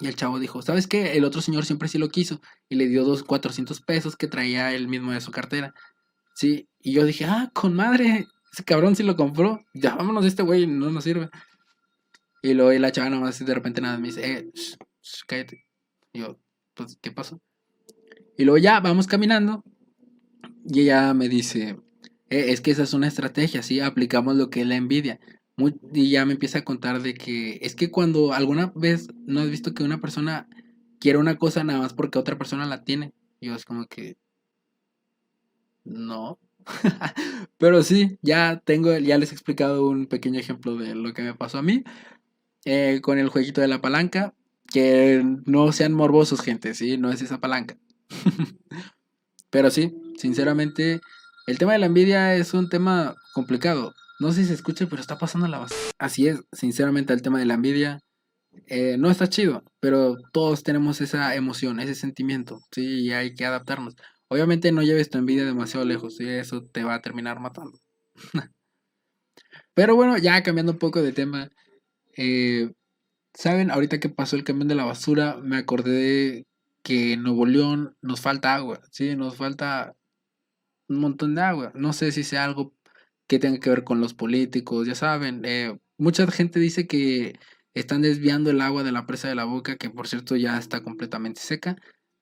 Y 0.00 0.08
el 0.08 0.16
chavo 0.16 0.38
dijo, 0.38 0.62
¿sabes 0.62 0.86
qué? 0.86 1.16
El 1.16 1.24
otro 1.24 1.40
señor 1.40 1.64
siempre 1.64 1.88
sí 1.88 1.98
lo 1.98 2.08
quiso. 2.08 2.40
Y 2.68 2.76
le 2.76 2.86
dio 2.86 3.04
dos 3.04 3.22
400 3.22 3.80
pesos 3.80 4.16
que 4.16 4.26
traía 4.26 4.74
él 4.74 4.88
mismo 4.88 5.12
de 5.12 5.20
su 5.20 5.30
cartera. 5.30 5.74
Sí, 6.34 6.68
y 6.80 6.92
yo 6.92 7.04
dije, 7.04 7.24
ah, 7.24 7.50
con 7.54 7.74
madre, 7.74 8.28
ese 8.52 8.64
cabrón 8.64 8.94
sí 8.96 9.02
lo 9.02 9.16
compró. 9.16 9.64
Ya 9.74 9.94
vámonos 9.94 10.24
de 10.24 10.28
este 10.28 10.42
güey, 10.42 10.66
no 10.66 10.90
nos 10.90 11.04
sirve. 11.04 11.30
Y 12.42 12.54
luego 12.54 12.78
la 12.78 12.92
chava 12.92 13.10
nomás 13.10 13.44
de 13.44 13.54
repente 13.54 13.80
nada 13.80 13.98
me 13.98 14.08
dice, 14.08 14.30
eh, 14.30 14.50
cállate. 15.26 15.66
Y 16.12 16.20
yo, 16.20 16.38
pues, 16.74 16.98
¿qué 17.00 17.10
pasó? 17.10 17.40
Y 18.36 18.44
luego 18.44 18.58
ya 18.58 18.80
vamos 18.80 19.06
caminando. 19.06 19.64
Y 20.64 20.80
ella 20.80 21.14
me 21.14 21.28
dice, 21.28 21.78
eh, 22.28 22.46
es 22.48 22.60
que 22.60 22.70
esa 22.70 22.82
es 22.82 22.92
una 22.92 23.08
estrategia, 23.08 23.62
¿sí? 23.62 23.80
Aplicamos 23.80 24.36
lo 24.36 24.50
que 24.50 24.60
es 24.60 24.66
la 24.66 24.76
envidia. 24.76 25.20
Y 25.92 26.10
ya 26.10 26.26
me 26.26 26.34
empieza 26.34 26.58
a 26.58 26.64
contar 26.64 27.00
de 27.00 27.14
que 27.14 27.58
es 27.62 27.74
que 27.74 27.90
cuando 27.90 28.32
alguna 28.34 28.72
vez 28.74 29.08
no 29.26 29.40
has 29.40 29.50
visto 29.50 29.72
que 29.72 29.84
una 29.84 30.00
persona 30.00 30.48
quiere 31.00 31.18
una 31.18 31.38
cosa 31.38 31.64
nada 31.64 31.80
más 31.80 31.94
porque 31.94 32.18
otra 32.18 32.36
persona 32.36 32.66
la 32.66 32.84
tiene. 32.84 33.12
Yo 33.40 33.54
es 33.54 33.64
como 33.64 33.86
que... 33.86 34.16
No. 35.84 36.38
Pero 37.58 37.82
sí, 37.82 38.18
ya 38.22 38.60
tengo, 38.64 38.96
ya 38.98 39.18
les 39.18 39.30
he 39.30 39.34
explicado 39.34 39.88
un 39.88 40.06
pequeño 40.06 40.38
ejemplo 40.38 40.76
de 40.76 40.94
lo 40.94 41.14
que 41.14 41.22
me 41.22 41.34
pasó 41.34 41.58
a 41.58 41.62
mí. 41.62 41.84
Eh, 42.64 43.00
con 43.02 43.18
el 43.18 43.28
jueguito 43.28 43.60
de 43.60 43.68
la 43.68 43.80
palanca. 43.80 44.34
Que 44.72 45.22
no 45.46 45.72
sean 45.72 45.92
morbosos, 45.92 46.40
gente, 46.42 46.74
¿sí? 46.74 46.98
No 46.98 47.10
es 47.10 47.22
esa 47.22 47.38
palanca. 47.40 47.78
Pero 49.50 49.70
sí, 49.70 49.94
sinceramente 50.18 51.00
el 51.46 51.58
tema 51.58 51.72
de 51.72 51.78
la 51.78 51.86
envidia 51.86 52.34
es 52.34 52.52
un 52.52 52.68
tema 52.68 53.14
complicado. 53.32 53.94
No 54.18 54.32
sé 54.32 54.42
si 54.42 54.48
se 54.48 54.54
escucha, 54.54 54.86
pero 54.86 55.00
está 55.00 55.18
pasando 55.18 55.46
la 55.48 55.58
base. 55.58 55.74
Así 55.98 56.26
es, 56.26 56.40
sinceramente, 56.52 57.12
el 57.12 57.22
tema 57.22 57.38
de 57.38 57.46
la 57.46 57.54
envidia 57.54 58.00
eh, 58.66 58.96
no 58.98 59.10
está 59.10 59.28
chido, 59.28 59.64
pero 59.80 60.16
todos 60.32 60.62
tenemos 60.62 61.00
esa 61.00 61.34
emoción, 61.34 61.80
ese 61.80 61.94
sentimiento, 61.94 62.60
sí, 62.72 63.00
y 63.00 63.12
hay 63.12 63.34
que 63.34 63.44
adaptarnos. 63.44 63.94
Obviamente 64.28 64.72
no 64.72 64.82
lleves 64.82 65.10
tu 65.10 65.18
envidia 65.18 65.44
demasiado 65.44 65.84
lejos, 65.84 66.20
y 66.20 66.28
eso 66.28 66.62
te 66.62 66.84
va 66.84 66.94
a 66.94 67.02
terminar 67.02 67.40
matando. 67.40 67.78
pero 69.74 69.94
bueno, 69.96 70.16
ya 70.18 70.42
cambiando 70.42 70.72
un 70.72 70.78
poco 70.78 71.02
de 71.02 71.12
tema, 71.12 71.50
eh, 72.16 72.72
¿saben? 73.34 73.70
Ahorita 73.70 74.00
que 74.00 74.08
pasó 74.08 74.36
el 74.36 74.44
camión 74.44 74.68
de 74.68 74.74
la 74.74 74.84
basura, 74.84 75.38
me 75.42 75.58
acordé 75.58 75.92
de 75.92 76.46
que 76.82 77.14
en 77.14 77.22
Nuevo 77.22 77.46
León 77.46 77.96
nos 78.00 78.20
falta 78.20 78.54
agua, 78.54 78.80
sí, 78.90 79.16
nos 79.16 79.36
falta 79.36 79.94
un 80.88 81.00
montón 81.00 81.34
de 81.34 81.42
agua. 81.42 81.72
No 81.74 81.92
sé 81.92 82.12
si 82.12 82.24
sea 82.24 82.44
algo 82.44 82.75
que 83.26 83.38
tenga 83.38 83.58
que 83.58 83.70
ver 83.70 83.84
con 83.84 84.00
los 84.00 84.14
políticos, 84.14 84.86
ya 84.86 84.94
saben. 84.94 85.42
Eh, 85.44 85.78
mucha 85.98 86.26
gente 86.30 86.60
dice 86.60 86.86
que 86.86 87.38
están 87.74 88.02
desviando 88.02 88.50
el 88.50 88.60
agua 88.60 88.82
de 88.84 88.92
la 88.92 89.06
presa 89.06 89.28
de 89.28 89.34
la 89.34 89.44
boca, 89.44 89.76
que 89.76 89.90
por 89.90 90.08
cierto 90.08 90.36
ya 90.36 90.58
está 90.58 90.82
completamente 90.82 91.40
seca. 91.40 91.76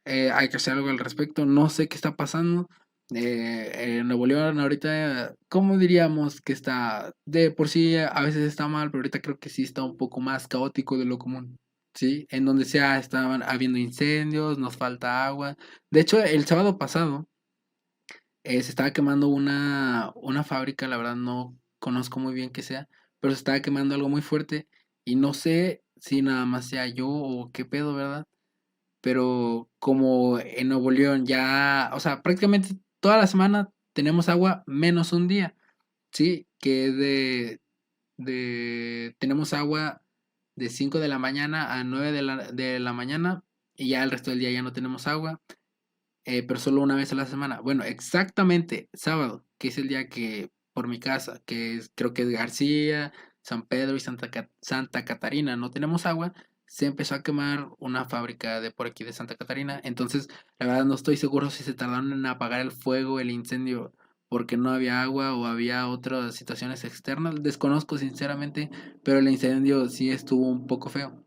Eh, 0.04 0.30
hay 0.32 0.48
que 0.48 0.56
hacer 0.56 0.74
algo 0.74 0.88
al 0.90 0.98
respecto. 0.98 1.46
No 1.46 1.68
sé 1.70 1.88
qué 1.88 1.96
está 1.96 2.16
pasando. 2.16 2.68
Eh, 3.14 3.98
en 3.98 4.08
Nuevo 4.08 4.26
León 4.26 4.58
ahorita, 4.60 5.34
¿cómo 5.48 5.78
diríamos 5.78 6.40
que 6.40 6.52
está? 6.54 7.12
De 7.26 7.50
por 7.50 7.68
sí 7.68 7.96
a 7.96 8.20
veces 8.22 8.42
está 8.48 8.66
mal, 8.68 8.90
pero 8.90 9.00
ahorita 9.00 9.20
creo 9.20 9.38
que 9.38 9.50
sí 9.50 9.62
está 9.62 9.82
un 9.84 9.96
poco 9.96 10.20
más 10.20 10.48
caótico 10.48 10.98
de 10.98 11.04
lo 11.04 11.18
común. 11.18 11.58
¿Sí? 11.94 12.26
En 12.30 12.44
donde 12.44 12.64
sea 12.64 12.98
estaban 12.98 13.42
habiendo 13.44 13.78
incendios, 13.78 14.58
nos 14.58 14.76
falta 14.76 15.26
agua. 15.26 15.56
De 15.90 16.00
hecho, 16.00 16.22
el 16.22 16.44
sábado 16.46 16.76
pasado 16.78 17.28
eh, 18.44 18.62
se 18.62 18.70
estaba 18.70 18.92
quemando 18.92 19.28
una, 19.28 20.12
una 20.14 20.44
fábrica, 20.44 20.86
la 20.86 20.98
verdad 20.98 21.16
no 21.16 21.58
conozco 21.78 22.20
muy 22.20 22.34
bien 22.34 22.50
qué 22.50 22.62
sea, 22.62 22.88
pero 23.20 23.32
se 23.34 23.38
estaba 23.38 23.60
quemando 23.60 23.94
algo 23.94 24.08
muy 24.08 24.22
fuerte 24.22 24.68
y 25.04 25.16
no 25.16 25.34
sé 25.34 25.82
si 25.96 26.22
nada 26.22 26.44
más 26.46 26.66
sea 26.66 26.86
yo 26.86 27.08
o 27.08 27.50
qué 27.52 27.64
pedo, 27.64 27.94
¿verdad? 27.94 28.26
Pero 29.00 29.70
como 29.78 30.38
en 30.40 30.68
Nuevo 30.68 30.90
León 30.90 31.26
ya, 31.26 31.90
o 31.94 32.00
sea, 32.00 32.22
prácticamente 32.22 32.76
toda 33.00 33.18
la 33.18 33.26
semana 33.26 33.70
tenemos 33.94 34.28
agua 34.28 34.64
menos 34.66 35.12
un 35.12 35.28
día, 35.28 35.56
¿sí? 36.12 36.46
Que 36.58 36.90
de, 36.90 37.60
de 38.18 39.16
tenemos 39.18 39.54
agua 39.54 40.02
de 40.56 40.68
5 40.68 41.00
de 41.00 41.08
la 41.08 41.18
mañana 41.18 41.74
a 41.74 41.84
9 41.84 42.12
de 42.12 42.22
la, 42.22 42.52
de 42.52 42.78
la 42.80 42.92
mañana 42.92 43.44
y 43.76 43.88
ya 43.88 44.04
el 44.04 44.10
resto 44.10 44.30
del 44.30 44.40
día 44.40 44.50
ya 44.50 44.62
no 44.62 44.72
tenemos 44.72 45.06
agua. 45.06 45.40
Eh, 46.24 46.42
pero 46.42 46.58
solo 46.58 46.82
una 46.82 46.96
vez 46.96 47.12
a 47.12 47.16
la 47.16 47.26
semana. 47.26 47.60
Bueno, 47.60 47.84
exactamente 47.84 48.88
sábado, 48.94 49.44
que 49.58 49.68
es 49.68 49.78
el 49.78 49.88
día 49.88 50.08
que 50.08 50.50
por 50.72 50.88
mi 50.88 50.98
casa, 50.98 51.40
que 51.46 51.76
es, 51.76 51.90
creo 51.94 52.14
que 52.14 52.22
es 52.22 52.28
García, 52.30 53.12
San 53.42 53.62
Pedro 53.66 53.96
y 53.96 54.00
Santa, 54.00 54.30
Santa 54.60 55.04
Catarina, 55.04 55.56
no 55.56 55.70
tenemos 55.70 56.06
agua, 56.06 56.32
se 56.66 56.86
empezó 56.86 57.14
a 57.14 57.22
quemar 57.22 57.68
una 57.78 58.06
fábrica 58.06 58.60
de 58.60 58.70
por 58.70 58.86
aquí 58.86 59.04
de 59.04 59.12
Santa 59.12 59.36
Catarina. 59.36 59.80
Entonces, 59.84 60.28
la 60.58 60.66
verdad 60.66 60.84
no 60.84 60.94
estoy 60.94 61.16
seguro 61.16 61.50
si 61.50 61.62
se 61.62 61.74
tardaron 61.74 62.12
en 62.12 62.26
apagar 62.26 62.60
el 62.60 62.72
fuego, 62.72 63.20
el 63.20 63.30
incendio, 63.30 63.92
porque 64.28 64.56
no 64.56 64.70
había 64.70 65.02
agua 65.02 65.34
o 65.34 65.46
había 65.46 65.86
otras 65.88 66.34
situaciones 66.34 66.84
externas. 66.84 67.42
Desconozco 67.42 67.98
sinceramente, 67.98 68.70
pero 69.04 69.18
el 69.18 69.28
incendio 69.28 69.88
sí 69.88 70.10
estuvo 70.10 70.48
un 70.48 70.66
poco 70.66 70.88
feo. 70.88 71.22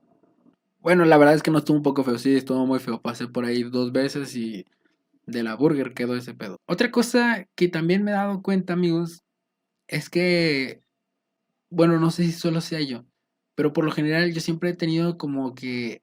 Bueno, 0.81 1.05
la 1.05 1.17
verdad 1.17 1.35
es 1.35 1.43
que 1.43 1.51
no 1.51 1.59
estuvo 1.59 1.77
un 1.77 1.83
poco 1.83 2.03
feo, 2.03 2.17
sí, 2.17 2.35
estuvo 2.35 2.65
muy 2.65 2.79
feo. 2.79 3.01
Pasé 3.01 3.27
por 3.27 3.45
ahí 3.45 3.63
dos 3.63 3.91
veces 3.91 4.35
y 4.35 4.65
de 5.27 5.43
la 5.43 5.55
burger 5.55 5.93
quedó 5.93 6.15
ese 6.15 6.33
pedo. 6.33 6.57
Otra 6.65 6.89
cosa 6.89 7.47
que 7.55 7.67
también 7.67 8.03
me 8.03 8.11
he 8.11 8.15
dado 8.15 8.41
cuenta, 8.41 8.73
amigos, 8.73 9.23
es 9.87 10.09
que, 10.09 10.81
bueno, 11.69 11.99
no 11.99 12.11
sé 12.11 12.23
si 12.23 12.31
solo 12.31 12.61
sea 12.61 12.81
yo, 12.81 13.05
pero 13.55 13.73
por 13.73 13.85
lo 13.85 13.91
general 13.91 14.33
yo 14.33 14.41
siempre 14.41 14.71
he 14.71 14.75
tenido 14.75 15.17
como 15.17 15.53
que 15.53 16.01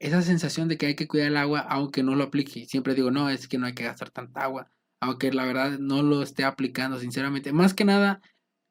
esa 0.00 0.22
sensación 0.22 0.68
de 0.68 0.76
que 0.76 0.86
hay 0.86 0.96
que 0.96 1.08
cuidar 1.08 1.28
el 1.28 1.36
agua 1.36 1.60
aunque 1.60 2.02
no 2.02 2.14
lo 2.14 2.24
aplique. 2.24 2.66
Siempre 2.66 2.94
digo, 2.94 3.10
no, 3.10 3.30
es 3.30 3.48
que 3.48 3.58
no 3.58 3.66
hay 3.66 3.74
que 3.74 3.84
gastar 3.84 4.10
tanta 4.10 4.42
agua, 4.42 4.70
aunque 5.00 5.32
la 5.32 5.46
verdad 5.46 5.78
no 5.78 6.02
lo 6.02 6.22
esté 6.22 6.44
aplicando, 6.44 6.98
sinceramente. 6.98 7.52
Más 7.52 7.74
que 7.74 7.84
nada, 7.84 8.20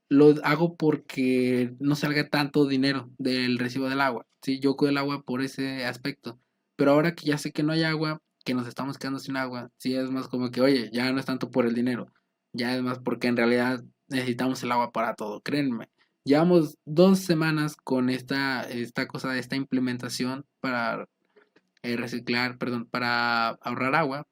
lo 0.10 0.36
hago 0.44 0.76
porque 0.76 1.74
no 1.80 1.96
salga 1.96 2.30
tanto 2.30 2.68
dinero 2.68 3.10
del 3.18 3.58
recibo 3.60 3.90
del 3.90 4.02
agua. 4.02 4.28
Sí, 4.42 4.60
yo 4.60 4.76
cuido 4.76 4.92
el 4.92 4.98
agua 4.98 5.24
por 5.24 5.42
ese 5.42 5.86
aspecto. 5.86 6.40
Pero 6.76 6.92
ahora 6.92 7.16
que 7.16 7.26
ya 7.26 7.38
sé 7.38 7.52
que 7.52 7.64
no 7.64 7.72
hay 7.72 7.84
agua, 7.84 8.22
que 8.44 8.54
nos 8.54 8.68
estamos 8.68 8.98
quedando 8.98 9.20
sin 9.20 9.38
agua, 9.38 9.70
sí 9.78 9.96
es 9.96 10.10
más 10.12 10.28
como 10.28 10.52
que, 10.52 10.62
oye, 10.62 10.90
ya 10.94 11.12
no 11.12 11.20
es 11.20 11.26
tanto 11.26 11.52
por 11.52 11.66
el 11.66 11.74
dinero, 11.74 12.08
ya 12.54 12.76
es 12.76 12.82
más 12.82 13.00
porque 13.00 13.28
en 13.28 13.38
realidad 13.38 13.84
necesitamos 14.08 14.62
el 14.64 14.72
agua 14.72 14.92
para 14.92 15.16
todo, 15.16 15.42
créanme. 15.42 15.90
Llevamos 16.26 16.78
dos 16.86 17.20
semanas 17.20 17.76
con 17.76 18.10
esta, 18.10 18.64
esta 18.64 19.08
cosa, 19.08 19.38
esta 19.38 19.56
implementación 19.58 20.46
para 20.62 21.08
eh, 21.84 21.98
reciclar, 21.98 22.58
perdón, 22.58 22.86
para 22.90 23.50
ahorrar 23.50 23.96
agua. 23.96 24.26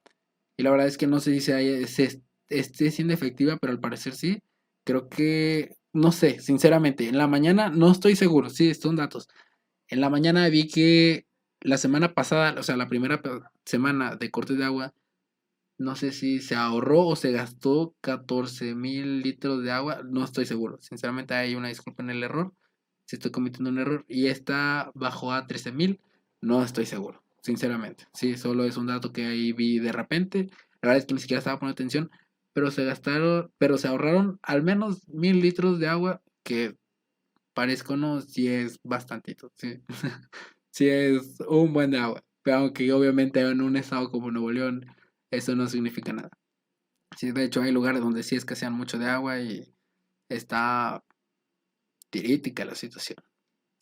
Y 0.58 0.64
la 0.64 0.72
verdad 0.72 0.88
es 0.88 0.98
que 0.98 1.08
no 1.08 1.20
sé 1.20 1.40
si 1.40 1.88
se 1.88 2.22
esté 2.48 2.92
siendo 2.92 3.14
efectiva, 3.14 3.58
pero 3.58 3.74
al 3.74 3.80
parecer 3.80 4.14
sí. 4.14 4.42
Creo 4.86 5.10
que, 5.10 5.76
no 5.94 6.12
sé, 6.12 6.40
sinceramente, 6.40 7.08
en 7.08 7.18
la 7.18 7.28
mañana 7.28 7.70
no 7.70 7.92
estoy 7.92 8.16
seguro, 8.16 8.50
sí, 8.50 8.74
son 8.74 8.96
datos. 8.96 9.28
En 9.90 10.02
la 10.02 10.10
mañana 10.10 10.48
vi 10.48 10.68
que 10.68 11.26
la 11.62 11.78
semana 11.78 12.14
pasada, 12.14 12.60
o 12.60 12.64
sea, 12.64 12.78
la 12.78 12.88
primera 12.88 13.22
semana 13.72 14.16
de 14.16 14.32
corte 14.32 14.56
de 14.56 14.66
agua, 14.66 14.94
no 15.78 15.96
sé 15.96 16.12
si 16.12 16.40
se 16.40 16.56
ahorró 16.56 17.08
o 17.08 17.16
se 17.16 17.32
gastó 17.32 17.96
14 18.02 18.76
mil 18.76 19.22
litros 19.22 19.64
de 19.64 19.72
agua, 19.72 20.02
no 20.04 20.24
estoy 20.24 20.46
seguro. 20.46 20.78
Sinceramente 20.82 21.34
hay 21.34 21.56
una 21.56 21.70
disculpa 21.70 22.04
en 22.04 22.12
el 22.12 22.24
error, 22.24 22.54
si 23.06 23.16
estoy 23.16 23.32
cometiendo 23.32 23.72
un 23.72 23.80
error. 23.80 24.06
Y 24.08 24.28
esta 24.28 24.92
bajó 24.94 25.34
a 25.34 25.48
13 25.48 25.72
mil, 25.72 26.00
no 26.42 26.64
estoy 26.64 26.86
seguro, 26.86 27.24
sinceramente. 27.42 28.06
Sí, 28.14 28.38
solo 28.38 28.64
es 28.66 28.78
un 28.78 28.88
dato 28.88 29.12
que 29.12 29.26
ahí 29.26 29.54
vi 29.54 29.80
de 29.80 29.92
repente. 29.92 30.50
La 30.82 30.90
verdad 30.90 30.98
es 30.98 31.06
que 31.06 31.14
ni 31.16 31.20
siquiera 31.20 31.40
estaba 31.40 31.60
poniendo 31.60 31.74
atención 31.74 32.12
pero 32.54 32.72
se 32.72 32.86
gastaron, 32.86 33.52
pero 33.58 33.78
se 33.78 33.88
ahorraron 33.88 34.40
al 34.44 34.64
menos 34.64 35.08
mil 35.08 35.40
litros 35.40 35.80
de 35.80 35.88
agua, 35.88 36.22
que 36.44 36.76
parezco 37.54 37.98
no, 37.98 38.22
si 38.22 38.48
es 38.48 38.80
bastantito, 38.84 39.52
sí. 39.56 39.82
sí 40.72 40.90
es 40.90 41.40
un 41.48 41.74
buen 41.74 41.92
de 41.92 42.00
agua. 42.00 42.24
Pero 42.44 42.58
aunque 42.58 42.92
obviamente 42.92 43.40
en 43.42 43.62
un 43.62 43.76
estado 43.78 44.10
como 44.12 44.32
Nuevo 44.32 44.52
León, 44.52 44.86
eso 45.32 45.56
no 45.56 45.68
significa 45.68 46.14
nada. 46.14 46.30
Sí, 47.18 47.32
de 47.32 47.44
hecho 47.44 47.62
hay 47.62 47.72
lugares 47.72 48.02
donde 48.02 48.24
sí 48.24 48.36
escasean 48.36 48.74
mucho 48.74 48.98
de 48.98 49.08
agua 49.08 49.40
y 49.40 49.74
está 50.30 51.04
tirítica 52.10 52.66
la 52.66 52.76
situación. 52.76 53.18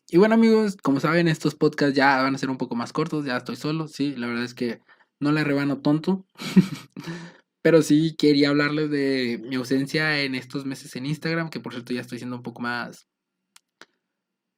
Y 0.10 0.18
bueno 0.18 0.36
amigos, 0.36 0.78
como 0.78 1.00
saben, 1.00 1.28
estos 1.28 1.56
podcasts 1.56 1.96
ya 1.96 2.22
van 2.22 2.36
a 2.36 2.38
ser 2.38 2.50
un 2.50 2.58
poco 2.58 2.76
más 2.76 2.94
cortos, 2.94 3.26
ya 3.26 3.38
estoy 3.38 3.56
solo, 3.56 3.88
sí, 3.88 4.16
la 4.16 4.28
verdad 4.28 4.44
es 4.44 4.56
que 4.56 4.82
no 5.20 5.32
le 5.32 5.44
rebano 5.44 5.82
tonto. 5.82 6.26
Pero 7.62 7.82
sí 7.82 8.16
quería 8.18 8.50
hablarles 8.50 8.90
de 8.90 9.42
mi 9.48 9.56
ausencia 9.56 10.22
en 10.22 10.34
estos 10.34 10.66
meses 10.66 10.96
en 10.96 11.06
Instagram, 11.06 11.50
que 11.50 11.60
por 11.60 11.74
cierto 11.74 11.94
ya 11.94 12.02
estoy 12.02 12.18
siendo 12.18 12.38
un 12.38 12.44
poco 12.44 12.62
más, 12.62 13.08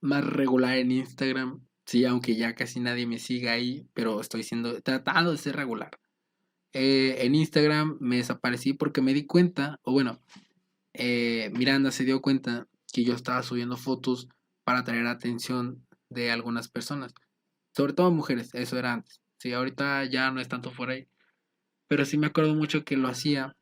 más 0.01 0.24
regular 0.25 0.77
en 0.77 0.91
Instagram. 0.91 1.65
Sí, 1.91 2.05
aunque 2.05 2.36
ya 2.38 2.55
casi 2.55 2.79
nadie 2.79 3.05
me 3.05 3.19
siga 3.19 3.51
ahí, 3.51 3.86
pero 3.93 4.21
estoy 4.21 4.43
siendo, 4.43 4.81
tratando 4.81 5.31
de 5.31 5.38
ser 5.38 5.57
regular. 5.57 6.00
Eh, 6.74 7.17
en 7.25 7.36
Instagram 7.36 7.98
me 8.00 8.17
desaparecí 8.17 8.74
porque 8.74 9.01
me 9.01 9.13
di 9.13 9.25
cuenta, 9.25 9.77
o 9.83 9.91
bueno, 9.91 10.21
eh, 10.93 11.51
Miranda 11.53 11.91
se 11.91 12.05
dio 12.05 12.21
cuenta 12.21 12.67
que 12.93 13.03
yo 13.03 13.13
estaba 13.13 13.43
subiendo 13.43 13.75
fotos 13.75 14.29
para 14.63 14.80
atraer 14.80 15.06
atención 15.08 15.86
de 16.10 16.32
algunas 16.32 16.69
personas, 16.69 17.13
sobre 17.75 17.93
todo 17.93 18.12
mujeres, 18.12 18.54
eso 18.54 18.80
era 18.80 18.93
antes. 18.93 19.19
Sí, 19.38 19.51
ahorita 19.51 20.06
ya 20.06 20.32
no 20.32 20.39
es 20.39 20.47
tanto 20.47 20.71
por 20.71 20.91
ahí 20.91 21.10
pero 21.91 22.06
sí 22.06 22.17
me 22.17 22.27
acuerdo 22.27 22.56
mucho 22.56 22.86
que 22.86 22.95
lo 22.95 23.10
hacía 23.10 23.58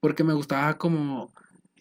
porque 0.00 0.24
me 0.24 0.32
gustaba 0.32 0.78
como 0.78 1.30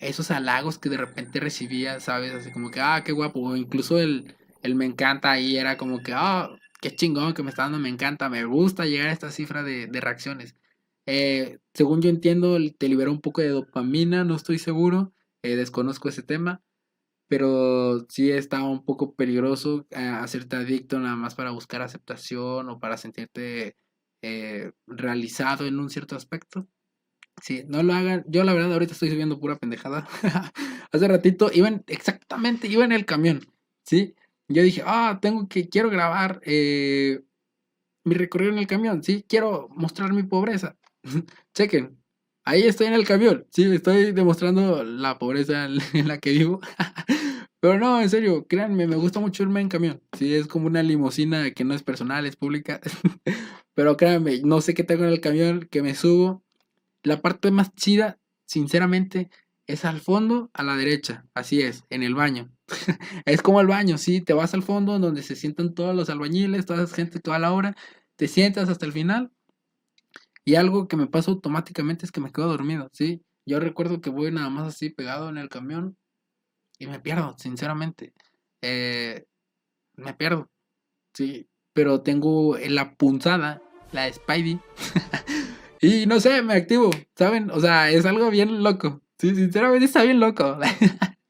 esos 0.01 0.31
halagos 0.31 0.77
que 0.77 0.89
de 0.89 0.97
repente 0.97 1.39
recibía, 1.39 2.01
¿sabes? 2.01 2.33
Así 2.33 2.51
como 2.51 2.71
que, 2.71 2.81
ah, 2.81 3.03
qué 3.05 3.13
guapo, 3.13 3.39
o 3.39 3.55
incluso 3.55 3.97
el, 3.99 4.35
el 4.63 4.75
me 4.75 4.85
encanta 4.85 5.31
ahí 5.31 5.57
era 5.57 5.77
como 5.77 6.01
que, 6.01 6.13
ah, 6.15 6.49
qué 6.81 6.95
chingón 6.95 7.33
que 7.33 7.43
me 7.43 7.49
está 7.49 7.63
dando 7.63 7.79
me 7.79 7.89
encanta, 7.89 8.29
me 8.29 8.45
gusta 8.45 8.85
llegar 8.85 9.09
a 9.09 9.13
esta 9.13 9.31
cifra 9.31 9.63
de, 9.63 9.87
reacciones. 9.93 10.55
Eh, 11.05 11.59
según 11.73 12.01
yo 12.01 12.09
entiendo, 12.09 12.57
te 12.77 12.89
libera 12.89 13.11
un 13.11 13.21
poco 13.21 13.41
de 13.41 13.49
dopamina, 13.49 14.23
no 14.23 14.35
estoy 14.35 14.59
seguro, 14.59 15.13
eh, 15.43 15.55
desconozco 15.55 16.09
ese 16.09 16.23
tema, 16.23 16.63
pero 17.27 18.05
sí 18.09 18.31
está 18.31 18.63
un 18.63 18.85
poco 18.85 19.15
peligroso 19.15 19.87
eh, 19.91 19.97
hacerte 19.97 20.57
adicto 20.57 20.99
nada 20.99 21.15
más 21.15 21.35
para 21.35 21.51
buscar 21.51 21.81
aceptación 21.81 22.69
o 22.69 22.79
para 22.79 22.97
sentirte 22.97 23.77
realizado 24.87 25.65
en 25.67 25.79
un 25.79 25.89
cierto 25.89 26.15
aspecto. 26.15 26.67
Sí, 27.41 27.65
no 27.67 27.83
lo 27.83 27.93
hagan. 27.93 28.23
Yo 28.27 28.43
la 28.43 28.53
verdad 28.53 28.73
ahorita 28.73 28.93
estoy 28.93 29.09
subiendo 29.09 29.39
pura 29.39 29.57
pendejada. 29.57 30.07
Hace 30.91 31.07
ratito 31.07 31.49
iban, 31.53 31.83
exactamente, 31.87 32.67
iba 32.67 32.85
en 32.85 32.93
el 32.93 33.05
camión. 33.05 33.41
¿Sí? 33.83 34.15
Yo 34.53 34.63
dije, 34.63 34.83
ah, 34.85 35.19
tengo 35.21 35.47
que, 35.47 35.67
quiero 35.67 35.89
grabar 35.89 36.39
eh, 36.45 37.21
mi 38.03 38.15
recorrido 38.15 38.51
en 38.51 38.59
el 38.59 38.67
camión. 38.67 39.03
Sí, 39.03 39.25
quiero 39.27 39.67
mostrar 39.71 40.13
mi 40.13 40.23
pobreza. 40.23 40.77
Chequen, 41.55 41.97
ahí 42.45 42.63
estoy 42.63 42.87
en 42.87 42.93
el 42.93 43.05
camión. 43.05 43.47
Sí, 43.51 43.63
estoy 43.63 44.11
demostrando 44.11 44.83
la 44.83 45.17
pobreza 45.17 45.65
en 45.65 45.79
la 46.07 46.19
que 46.19 46.31
vivo. 46.31 46.61
Pero 47.59 47.79
no, 47.79 48.01
en 48.01 48.09
serio, 48.09 48.45
créanme, 48.47 48.87
me 48.87 48.97
gusta 48.97 49.19
mucho 49.21 49.43
irme 49.43 49.61
en 49.61 49.69
camión. 49.69 50.01
Sí, 50.17 50.35
es 50.35 50.47
como 50.47 50.67
una 50.67 50.83
limusina 50.83 51.51
que 51.51 51.63
no 51.63 51.73
es 51.73 51.81
personal, 51.81 52.25
es 52.25 52.35
pública. 52.35 52.81
Pero 53.73 53.97
créanme, 53.97 54.41
no 54.43 54.61
sé 54.61 54.73
qué 54.73 54.83
tengo 54.83 55.05
en 55.05 55.11
el 55.11 55.21
camión, 55.21 55.67
que 55.71 55.81
me 55.81 55.95
subo. 55.95 56.43
La 57.03 57.21
parte 57.21 57.51
más 57.51 57.73
chida, 57.75 58.19
sinceramente, 58.45 59.29
es 59.65 59.85
al 59.85 60.01
fondo, 60.01 60.51
a 60.53 60.63
la 60.63 60.75
derecha. 60.75 61.25
Así 61.33 61.61
es, 61.61 61.85
en 61.89 62.03
el 62.03 62.15
baño. 62.15 62.52
es 63.25 63.41
como 63.41 63.61
el 63.61 63.67
baño, 63.67 63.97
sí, 63.97 64.21
te 64.21 64.33
vas 64.33 64.53
al 64.53 64.63
fondo 64.63 64.97
donde 64.99 65.23
se 65.23 65.35
sientan 65.35 65.73
todos 65.73 65.95
los 65.95 66.09
albañiles, 66.09 66.65
toda 66.65 66.83
esa 66.83 66.95
gente 66.95 67.19
toda 67.19 67.39
la 67.39 67.51
hora. 67.51 67.75
Te 68.15 68.27
sientas 68.27 68.69
hasta 68.69 68.85
el 68.85 68.91
final. 68.91 69.31
Y 70.45 70.55
algo 70.55 70.87
que 70.87 70.97
me 70.97 71.07
pasa 71.07 71.31
automáticamente 71.31 72.05
es 72.05 72.11
que 72.11 72.21
me 72.21 72.31
quedo 72.31 72.47
dormido, 72.47 72.89
¿sí? 72.91 73.23
Yo 73.45 73.59
recuerdo 73.59 74.01
que 74.01 74.09
voy 74.09 74.31
nada 74.31 74.49
más 74.49 74.67
así 74.67 74.89
pegado 74.89 75.29
en 75.29 75.37
el 75.37 75.49
camión 75.49 75.97
y 76.79 76.87
me 76.87 76.99
pierdo, 76.99 77.35
sinceramente. 77.37 78.13
Eh, 78.61 79.25
me 79.95 80.13
pierdo, 80.13 80.49
sí, 81.13 81.47
pero 81.73 82.01
tengo 82.01 82.57
la 82.57 82.95
punzada, 82.95 83.61
la 83.91 84.11
Spidey, 84.11 84.59
y 85.81 86.05
no 86.05 86.19
sé, 86.19 86.41
me 86.41 86.53
activo, 86.53 86.89
¿saben? 87.15 87.51
O 87.51 87.59
sea, 87.59 87.89
es 87.89 88.05
algo 88.05 88.29
bien 88.29 88.63
loco, 88.63 89.01
sí, 89.17 89.35
sinceramente 89.35 89.85
está 89.85 90.03
bien 90.03 90.19
loco. 90.19 90.57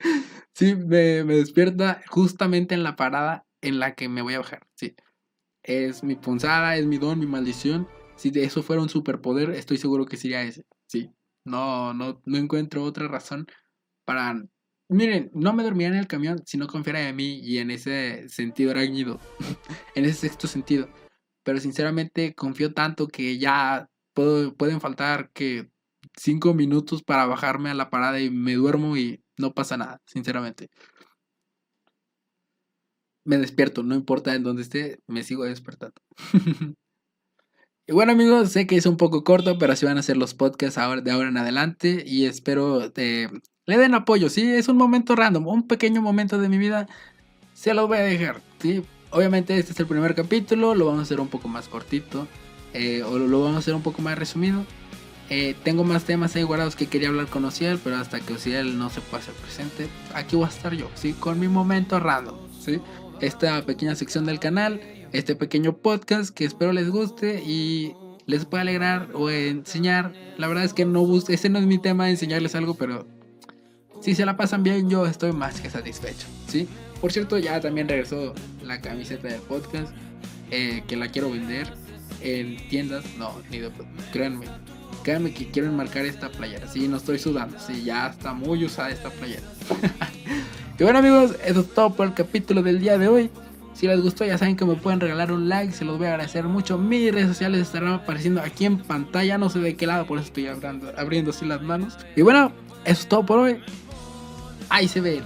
sí, 0.54 0.76
me, 0.76 1.24
me 1.24 1.36
despierta 1.36 2.02
justamente 2.08 2.76
en 2.76 2.84
la 2.84 2.96
parada 2.96 3.46
en 3.62 3.80
la 3.80 3.96
que 3.96 4.10
me 4.10 4.22
voy 4.22 4.36
a 4.36 4.40
bajar, 4.40 4.68
sí. 4.76 4.96
Es 5.64 6.04
mi 6.04 6.16
punzada, 6.16 6.76
es 6.76 6.86
mi 6.86 6.98
don, 6.98 7.20
mi 7.20 7.26
maldición. 7.26 7.88
Si 8.16 8.32
de 8.32 8.44
eso 8.44 8.64
fuera 8.64 8.82
un 8.82 8.90
superpoder, 8.90 9.52
estoy 9.52 9.78
seguro 9.78 10.06
que 10.06 10.18
sería 10.18 10.44
ese. 10.44 10.66
Sí. 10.88 11.10
No, 11.46 11.94
no, 11.94 12.22
no 12.26 12.38
encuentro 12.38 12.84
otra 12.84 13.08
razón 13.08 13.48
para 14.06 14.36
Miren, 14.90 15.32
no 15.34 15.54
me 15.54 15.64
dormía 15.64 15.88
en 15.88 15.96
el 15.96 16.08
camión 16.08 16.44
si 16.46 16.58
no 16.58 16.68
confiara 16.68 17.08
en 17.08 17.16
mí 17.16 17.40
y 17.40 17.58
en 17.58 17.72
ese 17.72 18.30
sentido 18.30 18.72
arácnido, 18.72 19.20
en 19.96 20.06
ese 20.06 20.28
sexto 20.28 20.48
sentido. 20.48 20.88
Pero 21.44 21.60
sinceramente 21.60 22.36
confío 22.36 22.74
tanto 22.74 23.08
que 23.08 23.38
ya 23.40 23.90
pueden 24.14 24.82
faltar 24.82 25.32
que 25.32 25.70
cinco 26.16 26.54
minutos 26.54 27.02
para 27.02 27.26
bajarme 27.26 27.72
a 27.72 27.74
la 27.74 27.90
parada 27.90 28.20
y 28.20 28.30
me 28.30 28.54
duermo 28.54 28.96
y 28.96 29.23
no 29.38 29.54
pasa 29.54 29.78
nada, 29.78 30.02
sinceramente. 30.06 30.70
Me 33.26 33.38
despierto, 33.38 33.84
no 33.84 33.96
importa 33.96 34.36
en 34.36 34.44
dónde 34.44 34.64
esté, 34.64 35.00
me 35.08 35.24
sigo 35.24 35.46
despertando. 35.46 36.02
y 37.88 37.94
bueno 37.94 38.12
amigos, 38.12 38.52
sé 38.52 38.68
que 38.68 38.76
es 38.76 38.86
un 38.86 38.98
poco 38.98 39.24
corto, 39.24 39.58
pero 39.58 39.74
así 39.74 39.86
van 39.86 39.98
a 39.98 40.04
ser 40.04 40.18
los 40.18 40.34
podcasts 40.34 40.80
de 41.04 41.12
ahora 41.12 41.30
en 41.30 41.38
adelante 41.38 42.04
y 42.06 42.26
espero 42.26 42.92
eh, 42.96 43.30
le 43.66 43.78
den 43.78 43.94
apoyo, 43.96 44.30
sí, 44.30 44.44
es 44.52 44.68
un 44.68 44.78
momento 44.78 45.16
random, 45.16 45.48
un 45.48 45.68
pequeño 45.68 46.02
momento 46.02 46.38
de 46.38 46.50
mi 46.50 46.58
vida, 46.58 46.88
se 47.54 47.74
los 47.74 47.88
voy 47.88 48.00
a 48.00 48.02
dejar, 48.02 48.42
sí. 48.60 48.84
Obviamente 49.10 49.58
este 49.58 49.74
es 49.74 49.80
el 49.80 49.86
primer 49.86 50.16
capítulo, 50.16 50.74
lo 50.74 50.86
vamos 50.86 51.02
a 51.02 51.04
hacer 51.04 51.20
un 51.20 51.28
poco 51.28 51.48
más 51.48 51.70
cortito, 51.70 52.28
eh, 52.74 53.04
o 53.04 53.20
lo 53.20 53.42
vamos 53.42 53.58
a 53.58 53.60
hacer 53.60 53.76
un 53.76 53.84
poco 53.84 54.02
más 54.02 54.18
resumido. 54.18 54.66
Eh, 55.30 55.56
tengo 55.64 55.84
más 55.84 56.04
temas 56.04 56.36
ahí 56.36 56.44
guardados 56.44 56.76
que 56.76 56.88
quería 56.88 57.10
hablar 57.10 57.28
con 57.28 57.46
Ociel, 57.46 57.80
pero 57.84 57.96
hasta 57.98 58.20
que 58.20 58.34
Ociel 58.34 58.78
no 58.78 58.90
se 58.90 59.02
pueda 59.02 59.24
hacer 59.24 59.34
presente, 59.36 59.88
aquí 60.14 60.36
voy 60.36 60.46
a 60.46 60.50
estar 60.50 60.74
yo, 60.74 60.90
¿sí? 60.96 61.14
Con 61.14 61.40
mi 61.40 61.48
momento 61.48 62.00
random, 62.00 62.36
¿sí? 62.60 62.80
Esta 63.22 63.66
pequeña 63.66 63.96
sección 63.96 64.26
del 64.26 64.40
canal, 64.40 64.82
este 65.14 65.36
pequeño 65.36 65.78
podcast 65.78 66.36
que 66.36 66.46
espero 66.46 66.74
les 66.74 66.90
guste 66.90 67.42
y 67.42 67.94
les 68.26 68.46
puede 68.46 68.62
alegrar 68.62 69.10
o 69.14 69.30
enseñar. 69.30 70.14
La 70.38 70.48
verdad 70.48 70.66
es 70.66 70.74
que 70.74 70.86
no 70.86 71.06
ese 71.28 71.50
no 71.50 71.60
es 71.60 71.66
mi 71.66 71.78
tema 71.78 72.10
enseñarles 72.10 72.56
algo, 72.56 72.76
pero 72.76 73.08
si 74.02 74.16
se 74.16 74.26
la 74.26 74.36
pasan 74.36 74.64
bien, 74.64 74.90
yo 74.90 75.06
estoy 75.06 75.32
más 75.32 75.62
que 75.62 75.70
satisfecho, 75.70 76.28
¿sí? 76.48 76.68
Por 77.00 77.12
cierto, 77.12 77.38
ya 77.38 77.60
también 77.60 77.88
regresó 77.88 78.34
la 78.64 78.82
camiseta 78.82 79.30
del 79.30 79.42
podcast, 79.42 79.94
eh, 80.52 80.84
que 80.88 80.96
la 80.96 81.10
quiero 81.10 81.32
vender 81.32 81.68
en 82.22 82.58
tiendas. 82.70 83.04
No, 83.18 83.42
ni 83.50 83.60
de... 83.60 83.72
Créanme, 84.12 84.46
créanme 85.04 85.34
que 85.34 85.50
quiero 85.50 85.68
enmarcar 85.68 86.06
esta 86.06 86.30
playera. 86.30 86.68
Sí, 86.68 86.88
no 86.88 86.98
estoy 86.98 87.20
sudando, 87.20 87.58
sí, 87.60 87.84
ya 87.84 88.08
está 88.08 88.34
muy 88.34 88.64
usada 88.66 88.92
esta 88.92 89.10
playera. 89.10 89.44
y 90.80 90.84
bueno 90.84 91.00
amigos, 91.00 91.36
eso 91.46 91.62
es 91.62 91.74
todo 91.74 91.94
por 91.94 92.08
el 92.08 92.14
capítulo 92.14 92.62
del 92.62 92.80
día 92.80 92.98
de 92.98 93.08
hoy. 93.08 93.30
Si 93.74 93.88
les 93.88 94.02
gustó, 94.02 94.24
ya 94.24 94.38
saben 94.38 94.56
que 94.56 94.66
me 94.66 94.76
pueden 94.76 95.00
regalar 95.00 95.32
un 95.32 95.50
like, 95.50 95.74
se 95.74 95.84
los 95.84 95.98
voy 95.98 96.08
a 96.08 96.12
agradecer 96.12 96.44
mucho. 96.44 96.78
Mis 96.78 97.12
redes 97.12 97.28
sociales 97.28 97.62
estarán 97.62 97.94
apareciendo 97.94 98.42
aquí 98.42 98.66
en 98.66 98.78
pantalla, 98.78 99.38
no 99.38 99.50
sé 99.50 99.60
de 99.60 99.76
qué 99.76 99.88
lado, 99.88 100.06
por 100.06 100.20
eso 100.20 100.28
estoy 100.28 100.48
abriendo, 100.48 100.94
abriendo 100.96 101.32
así 101.32 101.46
las 101.46 101.62
manos. 101.62 101.98
Y 102.16 102.22
bueno, 102.22 102.52
eso 102.86 103.02
es 103.02 103.08
todo 103.08 103.26
por 103.26 103.40
hoy. 103.40 103.60
Ahí 104.70 104.88
se 104.88 105.02
ve. 105.02 105.24